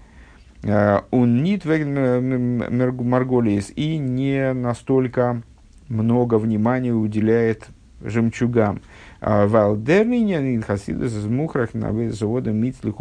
[0.66, 5.42] Он нит марголис и не настолько
[5.90, 7.68] много внимания уделяет
[8.02, 8.82] жемчугам.
[9.20, 12.94] Валдернинин хасидас из мухрах на завода мицли.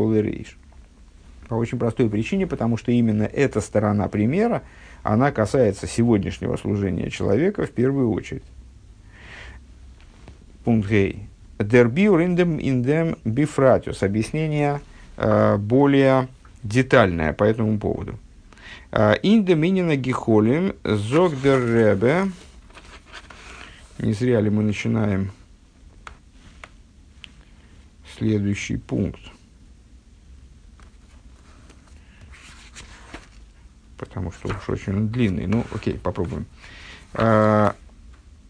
[1.49, 4.63] По очень простой причине, потому что именно эта сторона примера,
[5.03, 8.45] она касается сегодняшнего служения человека в первую очередь.
[10.65, 11.29] Пункт Гей.
[11.59, 14.03] Дербиур индем индем бифратиус.
[14.03, 14.81] Объяснение
[15.17, 16.29] э, более
[16.63, 18.19] детальная по этому поводу.
[18.93, 22.31] Инда минина гихолим зогдер ребе.
[23.99, 25.31] Не зря ли мы начинаем
[28.17, 29.21] следующий пункт.
[33.97, 35.47] Потому что уж очень длинный.
[35.47, 36.47] Ну, окей, попробуем.
[37.15, 37.75] А,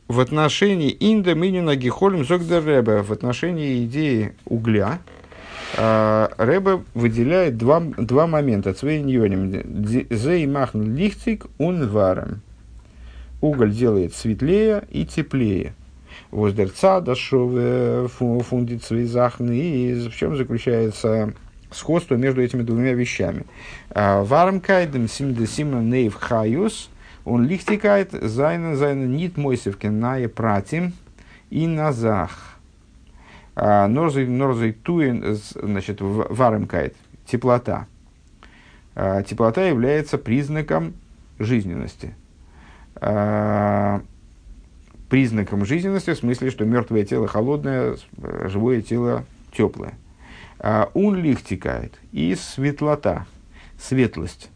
[0.09, 5.01] в отношении инда минина гихолим зогдер ребе, в отношении идеи угля,
[5.77, 8.75] Рэбе выделяет два, два момента.
[8.75, 10.07] Цвейньоним.
[10.11, 12.43] Зеймахн лихцик унваром.
[13.41, 15.75] Уголь делает светлее и теплее.
[16.31, 19.59] Воздерца дашове фундит свизахны.
[19.59, 21.33] И в чем заключается
[21.71, 23.45] сходство между этими двумя вещами?
[23.91, 26.91] А, Вармкайдем симдесима нейв хаюс.
[27.25, 30.93] Он лихтикает зайна зайна нит мойсевкен нае пратим
[31.51, 32.59] и назах.
[33.55, 37.87] А, Норзой туин, значит, варемкайт, теплота.
[38.95, 40.95] А, теплота является признаком
[41.39, 42.15] жизненности.
[42.97, 44.03] А,
[45.11, 47.97] признаком жизненности в смысле, что мертвое тело холодное,
[48.45, 49.25] живое тело
[49.55, 49.95] теплое.
[50.95, 53.27] Он лихтикает и светлота,
[53.79, 54.49] светлость,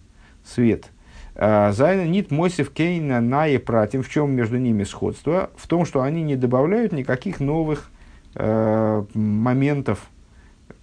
[0.45, 0.87] свет.
[1.35, 4.05] Зайна нит мосев кейна на пратим.
[4.05, 5.51] В чем между ними сходство?
[5.57, 7.91] В том, что они не добавляют никаких новых
[8.39, 10.11] Э, моментов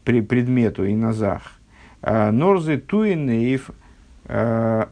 [0.04, 1.60] при предмету и назах.
[2.02, 3.70] Э, Норзы туинеев
[4.26, 4.86] э,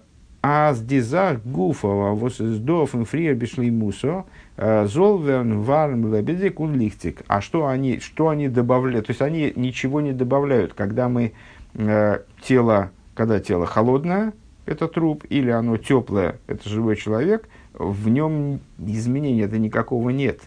[0.43, 4.25] А с дизах гуфова вот из дофен фриер бешли мусо
[4.57, 7.23] золверн варм лебедик он лихтик.
[7.27, 9.07] А что они, что они добавляют?
[9.07, 11.33] То есть они ничего не добавляют, когда мы
[11.73, 14.33] э, тело, когда тело холодное,
[14.67, 20.41] это труп, или оно теплое, это живой человек, в нем изменения это никакого нет.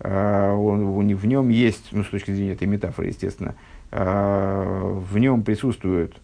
[0.00, 3.54] Э, он, в нем есть, ну, с точки зрения этой метафоры, естественно,
[3.90, 6.20] э, в нем присутствуют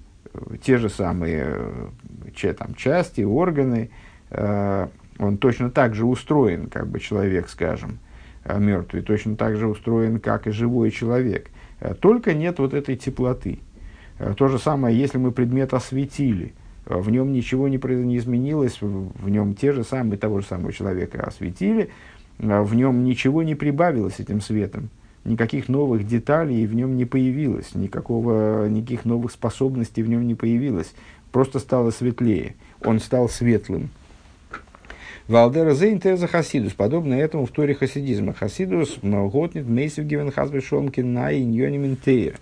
[0.62, 1.56] те же самые
[2.34, 3.90] че, там, части, органы,
[4.30, 7.98] э, он точно так же устроен, как бы человек, скажем,
[8.44, 11.48] э, мертвый, точно так же устроен, как и живой человек.
[11.80, 13.60] Э, только нет вот этой теплоты.
[14.18, 16.52] Э, то же самое, если мы предмет осветили,
[16.86, 20.72] э, в нем ничего не, не изменилось, в нем те же самые, того же самого
[20.72, 21.88] человека осветили, э,
[22.38, 24.90] в нем ничего не прибавилось этим светом
[25.24, 30.92] никаких новых деталей в нем не появилось, никакого, никаких новых способностей в нем не появилось.
[31.32, 32.54] Просто стало светлее.
[32.82, 33.90] Он стал светлым.
[35.26, 36.74] Валдера Зейнтеза Хасидус.
[36.74, 38.34] Подобно этому в Торе Хасидизма.
[38.34, 42.38] Хасидус Готнит Мейсив Гивен Хазбе Шомкин на Иньониментейр.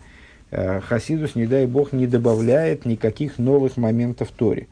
[0.51, 4.67] Э, Хасидус, не дай бог, не добавляет никаких новых моментов в Торе.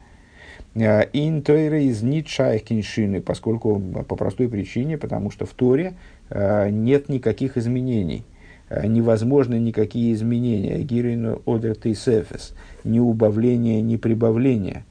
[0.75, 5.95] Э, ин Тойра из Нитшайх Киншины, поскольку по простой причине, потому что в Торе
[6.31, 8.23] Э, нет никаких изменений.
[8.69, 10.81] Э, невозможны никакие изменения.
[10.81, 12.55] Гирину одер тейсефес.
[12.85, 14.85] Ни убавления, ни прибавления.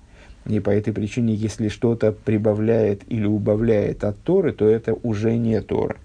[0.46, 5.60] И по этой причине, если что-то прибавляет или убавляет от Торы, то это уже не
[5.60, 5.96] Тора.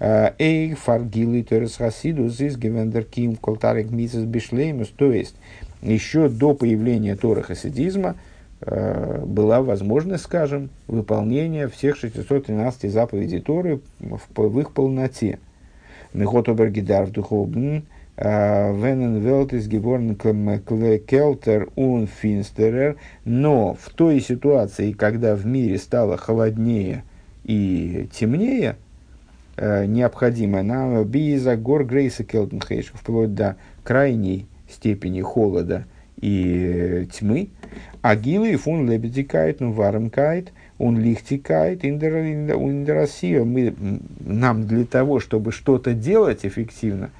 [0.00, 4.88] Эй, фаргилы терес хасиду зис гевендер ким колтарик мисис бишлеймус.
[4.88, 5.34] То есть,
[5.82, 8.16] еще до появления Тора хасидизма–
[8.70, 15.38] была возможность, скажем, выполнения всех 613 заповедей Торы в, в их полноте.
[16.14, 17.84] Мехот обергидар духовн,
[18.16, 26.16] э, венен велтис геборн келтер ун финстерер, но в той ситуации, когда в мире стало
[26.16, 27.04] холоднее
[27.44, 28.76] и темнее,
[29.56, 35.84] э, необходимо нам биза гор грейса келтенхейш, вплоть до крайней степени холода
[36.20, 37.50] и тьмы,
[38.02, 43.44] Агилы фун лебедикает, ну вармкает, он лихтикает, индерасия.
[43.44, 43.74] Мы,
[44.20, 47.10] нам для того, чтобы что-то делать эффективно,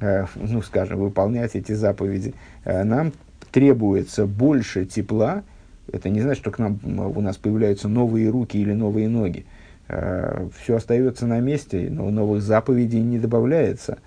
[0.00, 2.34] э, ну, скажем, выполнять эти заповеди,
[2.64, 3.12] э, нам
[3.50, 5.42] требуется больше тепла.
[5.90, 9.46] Это не значит, что к нам у нас появляются новые руки или новые ноги.
[9.88, 13.98] Э, Все остается на месте, но новых заповедей не добавляется.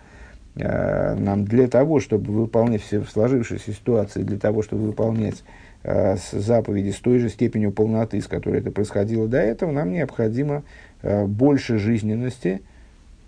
[0.56, 5.44] Нам для того, чтобы выполнять все сложившиеся ситуации, для того, чтобы выполнять
[5.86, 10.64] Э, заповеди с той же степенью полноты, с которой это происходило до этого, нам необходимо
[11.02, 12.62] э, больше жизненности,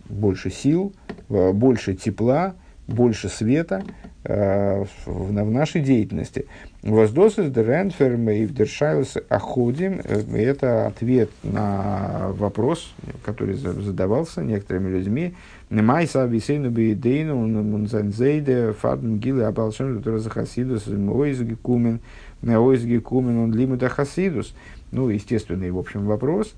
[0.08, 0.94] больше сил,
[1.30, 2.56] э, больше тепла,
[2.88, 3.84] больше света
[4.24, 6.46] в, в нашей деятельности.
[6.82, 10.00] Воздосы деренферм и вдершайлс оходим–
[10.34, 15.36] это ответ на вопрос, который задавался некоторыми людьми.
[15.70, 22.00] Майса висейну бейдейну мунзанзейде фадм гилы абалшем, который захасидус, мойзги кумен–
[22.54, 24.54] Ойзги Кумен он лимита хасидус.
[24.92, 26.54] Ну, естественный, в общем, вопрос.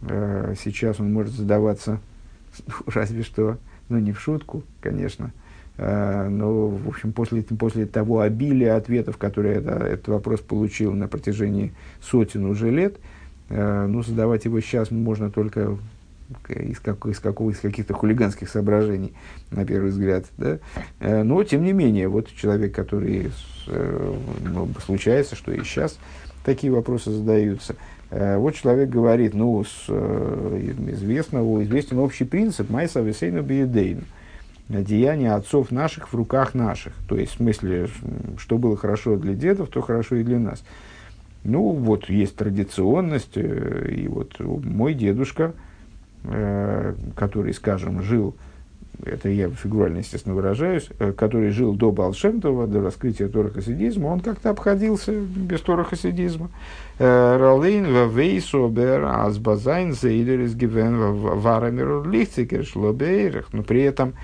[0.00, 2.00] Сейчас он может задаваться
[2.86, 5.32] разве что, ну, не в шутку, конечно,
[5.76, 11.72] но, в общем, после, после того обилия ответов, которые это, этот вопрос получил на протяжении
[12.00, 12.96] сотен уже лет,
[13.48, 15.76] э, ну, задавать его сейчас можно только
[16.48, 19.12] из, как, из, какого, из каких-то хулиганских соображений,
[19.50, 20.26] на первый взгляд.
[20.36, 20.58] Да?
[21.00, 23.30] Э, но, тем не менее, вот человек, который
[23.66, 25.98] э, ну, случается, что и сейчас
[26.44, 27.76] такие вопросы задаются.
[28.10, 34.04] Э, вот человек говорит, ну, с известного, известен общий принцип «Майса весейну биедейн»
[34.68, 36.92] деяния отцов наших в руках наших.
[37.08, 37.88] То есть, в смысле,
[38.36, 40.62] что было хорошо для дедов, то хорошо и для нас.
[41.42, 45.54] Ну, вот есть традиционность, и вот мой дедушка–
[47.14, 48.34] который, скажем, жил,
[49.04, 54.50] это я фигурально, естественно, выражаюсь, э, который жил до Балшемтова, до раскрытия торохасидизма, он как-то
[54.50, 56.50] обходился без торохасидизма.
[56.98, 63.52] Э, Ролейн вейсобер азбазайн зейдерис гивен варамер лихцикер шлобейрах.
[63.52, 64.14] Но при этом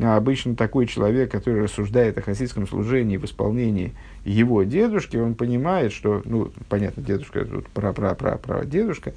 [0.00, 3.92] обычно такой человек, который рассуждает о хасидском служении в исполнении
[4.24, 9.12] его дедушки, он понимает, что, ну, понятно, дедушка, тут пра-пра-пра-пра дедушка,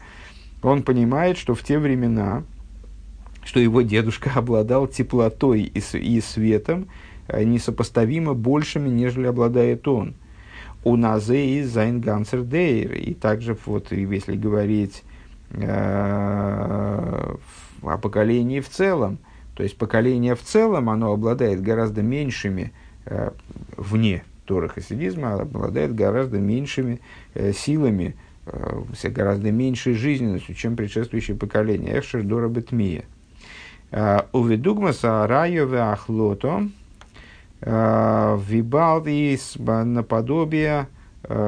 [0.66, 2.44] он понимает, что в те времена,
[3.44, 6.88] что его дедушка обладал теплотой и, и светом
[7.28, 10.16] э, несопоставимо большими, нежели обладает он.
[10.84, 12.94] У Назе и Зайнгансер Дейр.
[12.94, 15.04] И также, вот, если говорить
[15.52, 17.36] э,
[17.82, 19.20] о поколении в целом,
[19.56, 22.74] то есть поколение в целом, оно обладает гораздо меньшими
[23.06, 23.32] э,
[23.78, 27.02] вне Тора хасидизма обладает гораздо меньшими
[27.34, 28.16] э, силами,
[28.46, 31.96] э, гораздо меньшей жизненностью, чем предшествующее поколение.
[31.96, 33.06] Эхшер Дора Бетмия.
[33.92, 36.70] Э, Уведугмаса Райове Ахлото
[37.62, 40.88] Вибалдис наподобие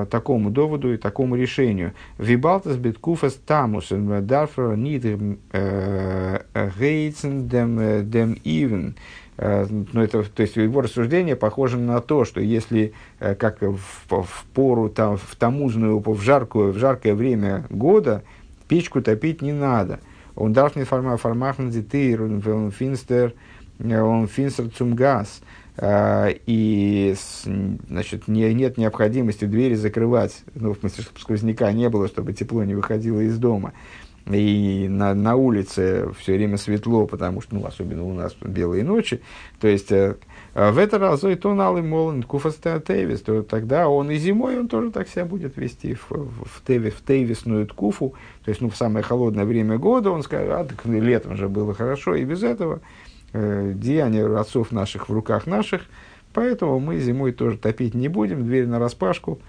[0.09, 1.93] такому доводу и такому решению.
[2.17, 5.03] Вибалтас биткуфас тамус дарфра нид
[6.79, 8.95] гейцен дем ивен.
[9.37, 13.77] Э, ну, это, то есть его рассуждение похоже на то, что если э, как в,
[14.09, 18.23] в пору там, в тамузную, в, жаркую, в жаркое время года
[18.67, 19.99] печку топить не надо.
[20.35, 23.33] Он darf nicht vermachen die он finster,
[23.79, 25.41] он finster zum Gas.
[26.47, 27.15] И
[27.87, 32.63] значит, не, нет необходимости двери закрывать, ну, в смысле, чтобы сквозняка не было, чтобы тепло
[32.63, 33.73] не выходило из дома
[34.31, 39.21] и на, на улице все время светло, потому что, ну, особенно у нас белые ночи,
[39.59, 40.15] то есть э,
[40.53, 44.91] в это разу и тонал и молен куфастеатевис, то тогда он и зимой он тоже
[44.91, 48.75] так себя будет вести в, в, в, теви, в тевисную ткуфу, то есть ну, в
[48.75, 52.81] самое холодное время года он скажет, а так летом же было хорошо, и без этого
[53.33, 55.83] э, деяния отцов наших в руках наших,
[56.33, 59.39] поэтому мы зимой тоже топить не будем, дверь на распашку,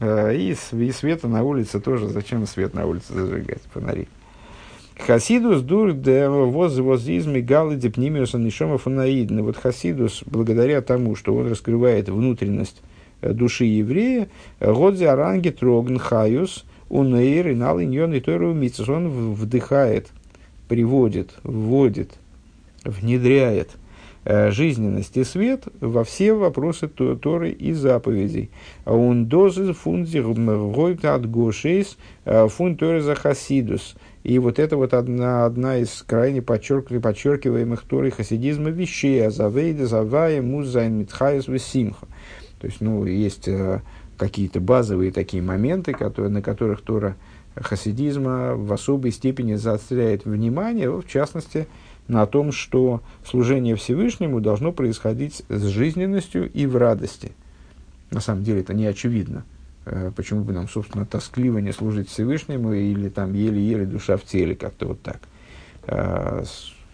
[0.00, 2.08] и, и света на улице тоже.
[2.08, 3.62] Зачем свет на улице зажигать?
[3.72, 4.08] Фонари.
[4.98, 9.42] Хасидус дур де воз возизми галы депнимиуса нишома фанаидны.
[9.42, 12.82] Вот Хасидус, благодаря тому, что он раскрывает внутренность
[13.20, 14.28] э, души еврея,
[14.60, 20.08] годзи аранги трогн хаюс унейр и налиньон и тойру Он вдыхает,
[20.68, 22.14] приводит, вводит,
[22.84, 23.85] внедряет– Э,
[24.50, 28.50] жизненность и свет во все вопросы Торы и заповедей.
[28.84, 30.18] Он дозы фунзи
[31.06, 33.94] הדגשות э, פון תורת החסידות.
[34.24, 39.24] И вот это вот одна, одна из крайне подчеркиваемых, подчеркиваемых Торы хасидизма вещей.
[39.24, 42.08] אַז עבודת הוי׳ מוז זיין מיט חיות ושמחה.
[42.60, 43.82] То есть, ну, есть э,
[44.16, 47.16] какие-то базовые такие моменты, которые, на которых Тора
[47.54, 51.66] хасидизма в особой степени заостряет внимание, в частности,
[52.08, 57.32] на том, что служение Всевышнему должно происходить с жизненностью и в радости.
[58.10, 59.44] На самом деле это не очевидно.
[59.84, 64.54] Э, почему бы нам, собственно, тоскливо не служить Всевышнему или там еле-еле душа в теле,
[64.54, 65.20] как-то вот так.
[65.86, 66.44] Э,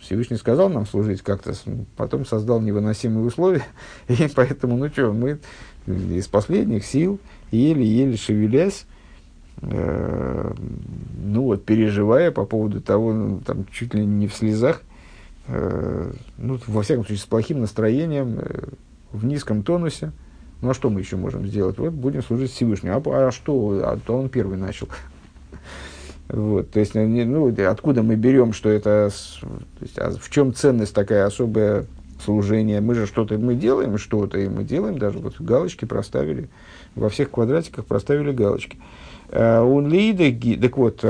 [0.00, 1.54] Всевышний сказал нам служить как-то,
[1.96, 3.64] потом создал невыносимые условия,
[4.08, 5.38] и поэтому, ну что, мы
[5.86, 7.18] из последних сил,
[7.50, 8.86] еле-еле шевелясь,
[9.62, 10.54] э,
[11.24, 14.82] ну вот, переживая по поводу того, ну, там, чуть ли не в слезах,
[15.48, 18.68] ну, во всяком случае, с плохим настроением, э,
[19.12, 20.12] в низком тонусе.
[20.60, 21.78] Ну, а что мы еще можем сделать?
[21.78, 22.96] Вот будем служить Всевышнему.
[22.96, 23.80] А, а что?
[23.84, 24.88] А то он первый начал.
[26.28, 30.94] Вот, то есть, ну, откуда мы берем, что это, то есть, а в чем ценность
[30.94, 31.84] такая особая
[32.24, 32.80] служение?
[32.80, 36.48] Мы же что-то, мы делаем что-то, и мы делаем, даже вот галочки проставили,
[36.94, 38.78] во всех квадратиках проставили галочки.
[39.30, 41.04] Он э, так вот,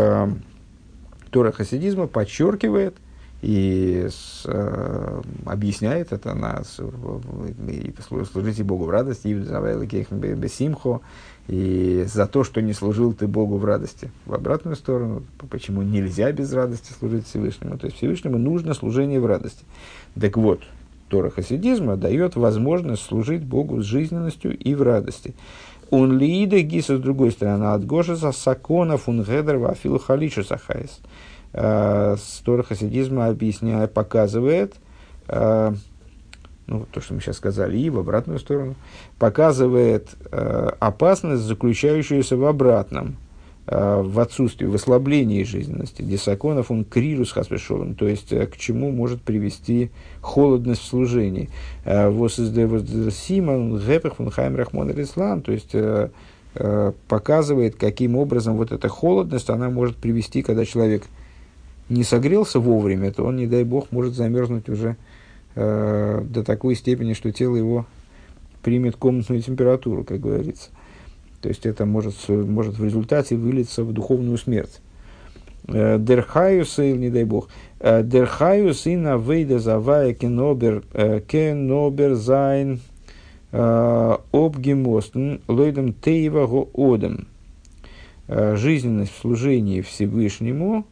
[1.31, 2.97] Тора хасидизма подчеркивает,
[3.43, 6.81] и с, э, объясняет это нас,
[7.69, 7.93] и
[8.31, 11.01] служите Богу в радости, и бесимхо,
[11.49, 14.13] и за то, что не служил ты Богу в радости.
[14.27, 17.79] В обратную сторону, почему нельзя без радости служить Всевышнему.
[17.79, 19.65] То есть Всевышнему нужно служение в радости.
[20.19, 20.61] Так вот,
[21.09, 25.35] Тора хасидизма дает возможность служить Богу с жизненностью и в радости.
[25.91, 29.97] Он лиида гиса с другой стороны, от Гошеса сакона фунгедер вафил.
[29.97, 30.01] Э,
[31.53, 34.75] Стора хасидизма объясняет, показывает,
[35.29, 35.75] э,
[36.67, 38.75] ну, то, что мы сейчас сказали, и в обратную сторону,
[39.19, 43.17] показывает э, опасность, заключающуюся в обратном,
[43.65, 46.03] в отсутствии, в ослаблении жизненности.
[46.03, 51.49] Десаконов он крирус хаспешолом, то есть к чему может привести холодность в служении.
[51.85, 55.77] Симон Гепех фун Хайм Рахмон Ислам, то есть
[57.07, 61.05] показывает, каким образом вот эта холодность, она может привести, когда человек
[61.89, 64.97] не согрелся вовремя, то он, не дай бог, может замерзнуть уже
[65.55, 67.87] э, до такой степени, что тело его
[68.63, 70.71] примет комнатную температуру, как говорится.
[71.41, 74.81] То есть это может, может в результате вылиться в духовную смерть.
[75.69, 77.49] Э, דער חיות, не дай бог,
[77.81, 82.81] э, דער חיות אין עבודת הוי׳ קען אָבער, э, קען אָבער זיין
[83.53, 87.27] אָפּגעמאָסטן לויטן טבע האדם.
[88.27, 90.87] Жизненность в служении Всевышнему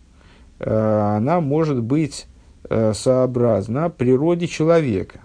[0.61, 2.27] она может быть
[2.69, 5.21] э, сообразна природе человека.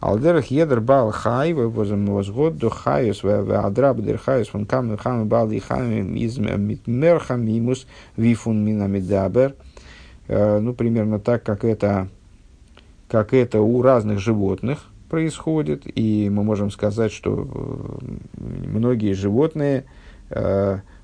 [0.00, 5.50] על דרך יעדער בעל חי, וואָס האָט דאָך חיות, אדרבה דער חיות, פון כמה בעלי
[5.50, 9.56] חיים איז מער חמימות ווי פון מין המדבר.
[10.28, 12.08] Э, ну, примерно так, как это,
[13.08, 14.86] как это у разных животных.
[15.08, 17.98] происходит, и мы можем сказать, что
[18.36, 19.84] многие животные,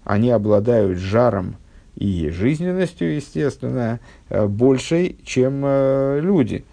[0.05, 1.57] они обладают жаром
[1.97, 5.61] и жизненностью, естественно, большей, чем
[6.21, 6.65] люди.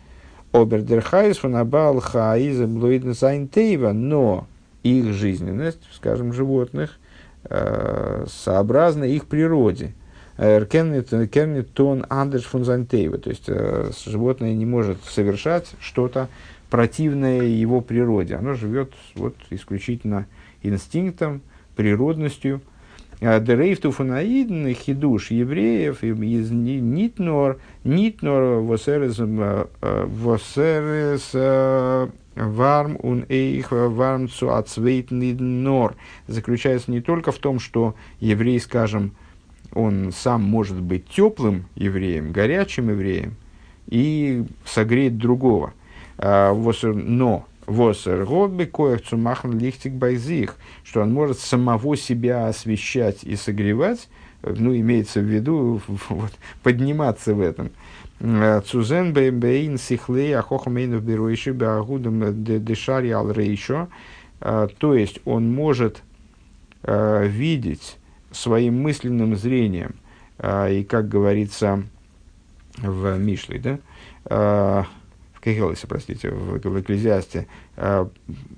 [0.52, 4.48] Обердерхайс фунабал хаиза блуиднсайнтейва, но
[4.84, 7.00] их жизненность, скажем, животных,
[7.44, 9.94] сообразна их природе–
[10.42, 13.20] Кернит тон андерш фунзантейва.
[13.20, 16.30] То есть э, животное не может совершать что-то
[16.72, 18.36] противное его природе.
[18.36, 20.26] Оно живет вот исключительно
[20.64, 21.42] инстинктом,
[21.76, 22.62] природностью.
[23.22, 29.66] Э, Дерейфту фунаидн хидуш евреев из нитнор, нитнор восерес, э,
[30.08, 31.32] восерес
[32.36, 34.50] варм ун эйх варм цу
[35.40, 35.96] нор
[36.28, 39.14] заключается не только в том, что еврей, скажем,
[39.74, 43.36] он сам может быть теплым евреем, горячим евреем
[43.88, 45.74] и согреть другого.
[46.18, 46.54] А,
[46.84, 49.94] но Восер Гобби коехцу махан лихтик
[50.84, 54.10] что он может самого себя освещать и согревать,
[54.42, 56.32] ну, имеется в виду вот,
[56.64, 57.72] подниматься в этом.
[58.20, 63.90] А, Цузен бейн сихлей ахохамейнов беруиши беагудам дешари ал рейшо.
[64.80, 66.02] То есть он может
[66.84, 67.98] видеть
[68.32, 69.94] своим мысленным зрением,
[70.44, 71.84] и как говорится
[72.78, 73.80] в Мишле,
[74.26, 74.88] да,
[75.42, 78.08] в Кехелосе, простите, в, в Экклезиасте, а,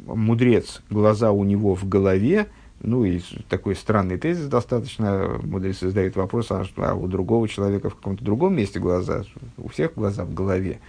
[0.06, 2.48] мудрец, глаза у него в голове,
[2.82, 7.96] ну и такой странный тезис достаточно, мудрец задает вопрос, а, а у другого человека в
[7.96, 9.24] каком-то другом месте глаза,
[9.58, 10.80] у всех глаза в голове.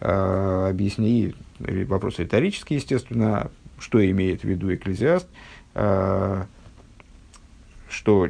[0.00, 5.28] А, объясни, вопрос риторический, естественно, что имеет в виду экклезиаст,
[5.74, 6.46] а,
[7.94, 8.28] что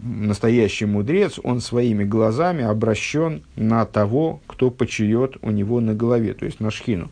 [0.00, 6.46] настоящий мудрец, он своими глазами обращен на того, кто почует у него на голове, то
[6.46, 7.10] есть на шхину.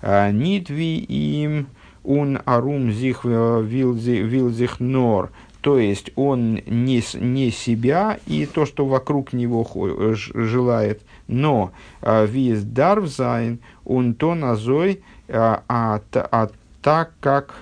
[0.00, 1.66] А, Нитви им
[2.02, 8.86] ун арум зих э, вилзих нор, то есть он не, не себя и то, что
[8.86, 9.64] вокруг него
[10.14, 16.48] желает, но а, ווי ס׳דאַרף זיין און טוט אַזוי, а, а, а
[16.82, 17.54] так как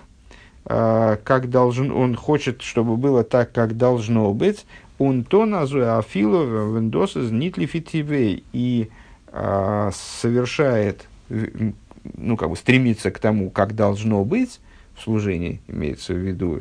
[0.70, 4.66] как должен, он хочет, чтобы было так, как должно быть,
[4.98, 8.88] און טוט אַזוי אפילו ווען דאָס איז ניט לפי טבעו и
[9.32, 14.60] а, совершает, ну, как бы стремится к тому, как должно быть,
[14.94, 16.60] в служении имеется в виду,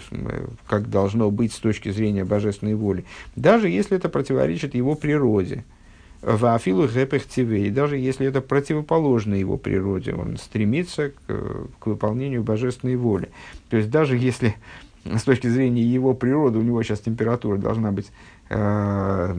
[0.66, 3.05] как должно быть с точки зрения божественной воли,
[3.36, 5.64] даже если это противоречит его природе–
[6.22, 12.97] в Афилу Гепехтивей, даже если это противоположно его природе, он стремится к, к выполнению божественной
[12.97, 13.30] воли.
[13.70, 14.55] То есть даже если
[15.05, 18.11] с точки зрения его природы у него сейчас температура должна быть
[18.49, 19.34] э,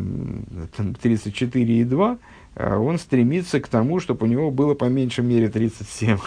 [0.76, 2.18] 34,2,
[2.54, 6.18] э, он стремится к тому, чтобы у него было по меньшей мере 37.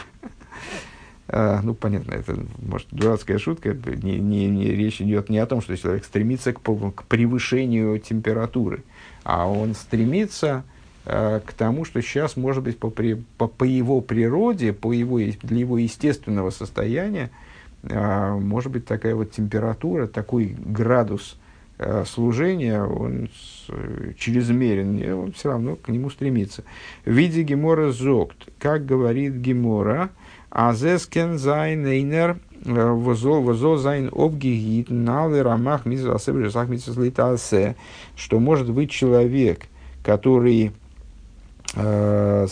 [1.34, 3.74] Uh, ну, понятно, это, может, дурацкая шутка.
[3.74, 8.84] Не, не, не, речь идет не о том, что человек стремится к, к превышению температуры
[9.24, 10.64] а он стремится
[11.06, 15.60] э, к тому, что сейчас, может быть, по, по, по его природе, по его, для
[15.60, 17.32] его естественного состояния,
[17.84, 21.38] э, может быть, такая вот температура, такой градус
[22.06, 23.30] служения, он
[24.18, 26.64] чрезмерен, он все равно к нему стремится.
[27.04, 30.12] В виде Гемора Зогт, как говорит Гемора,
[30.54, 36.70] Азескен зайн эйнер возо зайн обгигит налы рамах митсвасебрисах
[38.16, 39.66] что может быть человек,
[40.04, 40.72] который
[41.74, 42.48] э,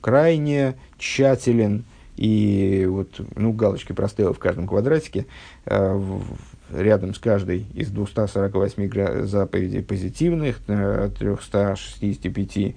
[0.00, 1.84] крайне тщателен
[2.16, 5.26] и вот, ну, галочки проставил в каждом квадратике,
[5.66, 6.22] э, в,
[6.74, 12.72] рядом с каждой из 248 заповедей позитивных, 365 э,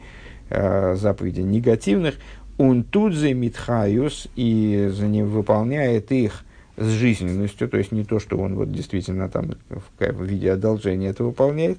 [0.50, 2.16] э, заповедей негативных,
[2.58, 6.44] он тут за митхаюс и за ним выполняет их
[6.78, 11.24] с жизненностью, то есть не то, что он вот действительно там в, виде одолжения это
[11.24, 11.78] выполняет.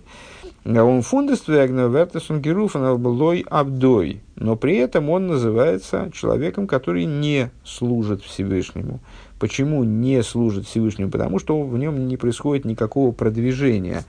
[0.64, 8.22] Он фундествегна вертесон геруфан албалой абдой, но при этом он называется человеком, который не служит
[8.22, 9.00] Всевышнему.
[9.40, 11.10] Почему не служит Всевышнему?
[11.10, 14.04] Потому что в нем не происходит никакого продвижения,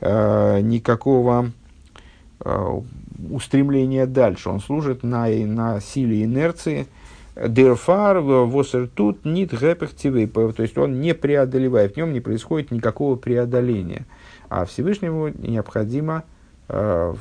[0.00, 1.52] э, никакого
[3.30, 4.48] устремления дальше.
[4.48, 6.86] Он служит на, на силе инерции,
[7.46, 13.14] Дерфар восер тут нит гэпехтивей, то есть он не преодолевает, в нем не происходит никакого
[13.14, 14.06] преодоления.
[14.48, 16.24] А Всевышнему необходимо,
[16.68, 17.14] э,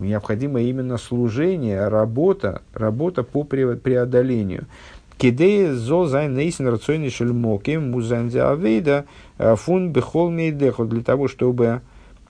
[0.00, 4.66] необходимо именно служение, работа, работа по преодолению.
[5.18, 11.82] Кидея зо зайн нейсен рационный шельмоки музанзя э, פון בכל מאדך для того, чтобы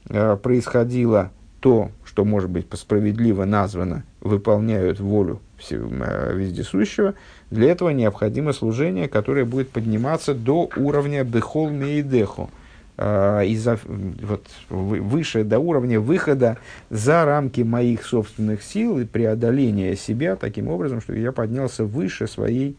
[0.09, 5.41] э, происходило то, что может быть справедливо названо, выполняют волю
[5.71, 7.15] Э, вездесущего,
[7.51, 12.51] Для этого необходимо служение, которое будет подниматься до уровня בכל מאדך,
[12.97, 16.59] э, из-за, вот, выше до уровня выхода
[16.91, 22.77] за рамки моих собственных сил и преодоления себя таким образом, что я поднялся выше своей,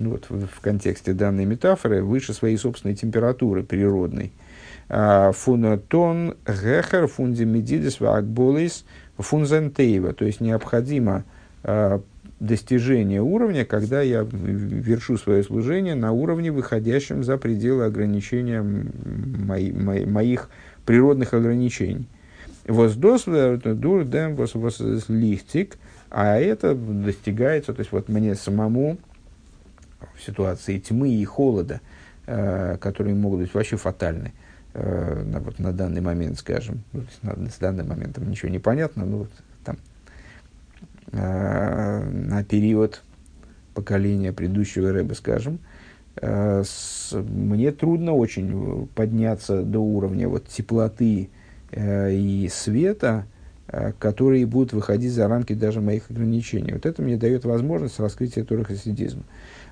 [0.00, 4.32] ну, вот, в, в контексте данной метафоры, выше своей собственной температуры природной.
[4.92, 8.84] Фунатон гехер фундимедидис вагболис
[9.16, 10.12] фунзентейва.
[10.12, 11.24] То есть необходимо
[11.64, 12.02] а,
[12.40, 20.04] достижение уровня, когда я вершу свое служение на уровне, выходящем за пределы ограничения мои, мои,
[20.04, 20.50] моих
[20.84, 22.08] природных ограничений.
[22.66, 24.36] Воздос дурдем
[25.08, 25.78] лихтик,
[26.10, 28.98] а это достигается, то есть вот мне самому
[30.16, 31.80] в ситуации тьмы и холода,
[32.26, 34.32] э, которые могут быть вообще фатальны,
[34.74, 39.04] э, на, вот, на данный момент, скажем, ну, на, с данным моментом ничего не понятно,
[39.04, 39.30] ну, вот,
[39.64, 39.76] там,
[41.12, 43.02] э, на период
[43.74, 45.58] поколения предыдущего рэба, скажем,
[46.16, 51.30] э, с, мне трудно очень подняться до уровня вот, теплоты
[51.70, 53.26] э, и света,
[53.68, 56.72] э, которые будут выходить за рамки даже моих ограничений.
[56.72, 59.22] Вот это мне дает возможность раскрытия турахасидизма.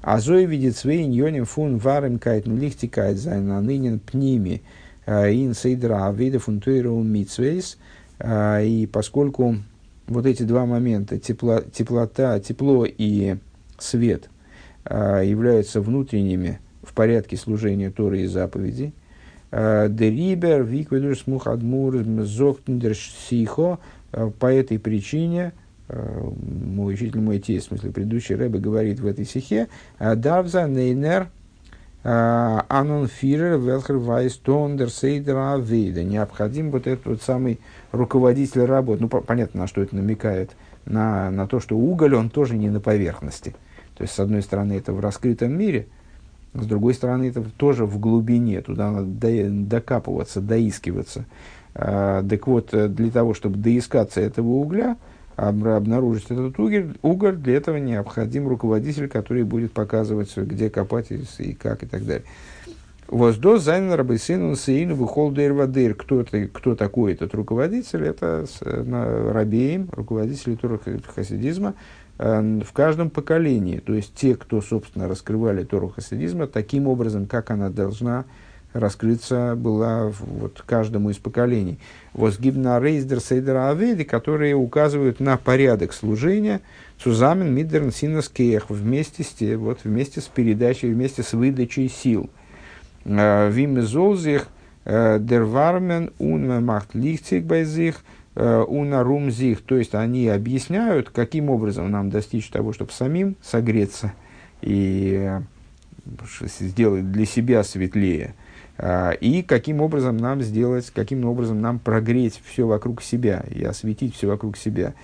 [0.02, 4.62] А Зои видит свои ньоним фун варем кайтн лихтикайт зайн нынен пними
[5.10, 7.78] ин сейдра авида фунтуиру митсвейс.
[8.22, 9.56] И поскольку
[10.06, 13.36] вот эти два момента, тепло, теплота, тепло и
[13.78, 14.28] свет,
[14.84, 18.92] являются внутренними в порядке служения Торы и заповедей,
[19.50, 23.78] Дерибер, Викведур, Смухадмур, Зоктендер, Сихо,
[24.10, 25.52] по этой причине–
[25.92, 29.66] Э, мой учитель, мой тесть, в смысле предыдущий Рэбе говорит в этой стихе,
[29.98, 31.30] «Давза нейнер
[32.02, 36.02] анон фирер велхер вайс тондер сейдер авейда».
[36.02, 37.60] Необходим вот этот вот самый
[37.92, 39.02] руководитель работы.
[39.02, 40.50] Ну, понятно, на что это намекает.
[40.86, 43.54] На, на то, что уголь, он тоже не на поверхности.
[43.96, 45.86] То есть, с одной стороны, это в раскрытом мире,
[46.54, 48.62] с другой стороны, это тоже в глубине.
[48.62, 51.26] Туда надо докапываться, доискиваться.
[51.74, 54.96] А, так вот, для того, чтобы доискаться этого угля–
[55.40, 61.82] обнаружить этот уголь, уголь, для этого необходим руководитель, который будет показывать, где копать и, как
[61.82, 62.26] и так далее.
[63.08, 68.04] Воздос зайнен рабейсину сеину выхол дейр Кто, кто такой этот руководитель?
[68.04, 71.74] Это рабеем, руководители Тору хасидизма
[72.18, 73.78] э, в каждом поколении.
[73.78, 78.26] То есть те, кто, собственно, раскрывали Тору хасидизма таким образом, как она должна
[78.72, 81.78] раскрыться была вот каждому из поколений.
[82.12, 86.60] Возгибна рейздер сейдера аведи, которые указывают на порядок служения
[86.98, 92.30] Сузамен Мидерн Синаскех вместе с, вот, вместе с передачей, вместе с выдачей сил.
[93.04, 94.48] Э, Вим золзих
[94.84, 98.04] э, дервармен ун махт лихтик байзих
[98.36, 99.62] э, уна румзих.
[99.62, 104.12] То есть они объясняют, каким образом нам достичь того, чтобы самим согреться
[104.62, 105.38] и
[106.60, 108.34] сделать для себя светлее–
[109.20, 114.28] и каким образом нам сделать, каким образом нам прогреть все вокруг себя и осветить все
[114.28, 114.94] вокруг себя.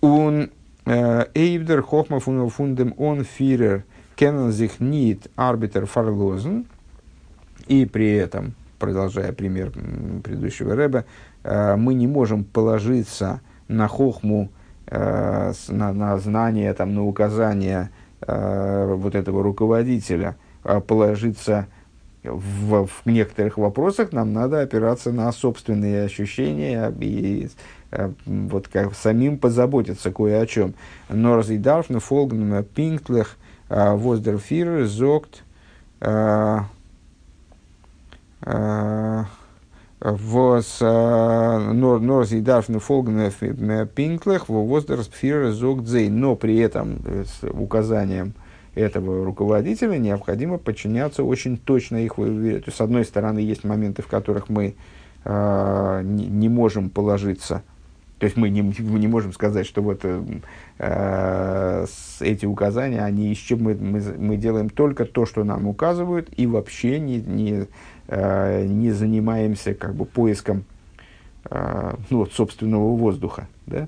[0.00, 0.50] Он
[0.84, 3.84] э, Эйвдер Хохма фундем он фирер
[4.16, 6.66] кеннен sich нит арбитер фарлозен.
[7.66, 9.72] И при этом, продолжая пример
[10.22, 11.04] предыдущего рэба,
[11.42, 14.50] э, мы не можем положиться на хохму,
[14.86, 21.66] э, на, на знание, там, на указания вот этого руководителя, а положиться
[22.26, 27.48] в, в некоторых вопросах нам надо опираться на собственные ощущения и
[27.90, 30.74] э, вот как самим позаботиться кое о чем.
[31.08, 33.36] Но разидарфны фолгнем пинктлех
[33.68, 35.42] э, воздерфир зогт
[36.00, 36.58] э,
[40.00, 40.82] was
[41.72, 46.10] нор зидарфны фолгнем пинктлех воздерфир зогт зей.
[46.10, 48.34] Но при этом с указанием–
[48.76, 54.48] этого руководителя необходимо подчиняться очень точно их есть, с одной стороны, есть моменты, в которых
[54.48, 54.74] мы
[55.24, 57.62] э, не, не можем положиться,
[58.18, 60.00] то есть мы не, мы не можем сказать, что вот
[60.78, 61.86] э,
[62.20, 66.46] эти указания, они из чем мы, мы, мы делаем только то, что нам указывают, и
[66.46, 67.66] вообще не, не,
[68.08, 70.64] э, не занимаемся как бы поиском
[71.50, 73.48] э, ну, вот, собственного воздуха.
[73.66, 73.82] Да?
[73.82, 73.86] Э,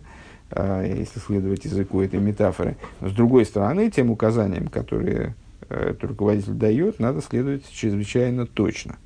[0.51, 2.77] если следовать языку этой метафоры.
[3.01, 5.35] с другой стороны, тем указаниям, которые
[5.69, 8.97] э, этот руководитель дает, надо следовать чрезвычайно точно.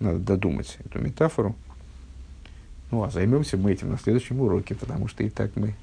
[0.00, 1.54] Надо додумать эту метафору.
[2.90, 5.74] Ну, а займемся мы этим на следующем уроке, потому что и так мы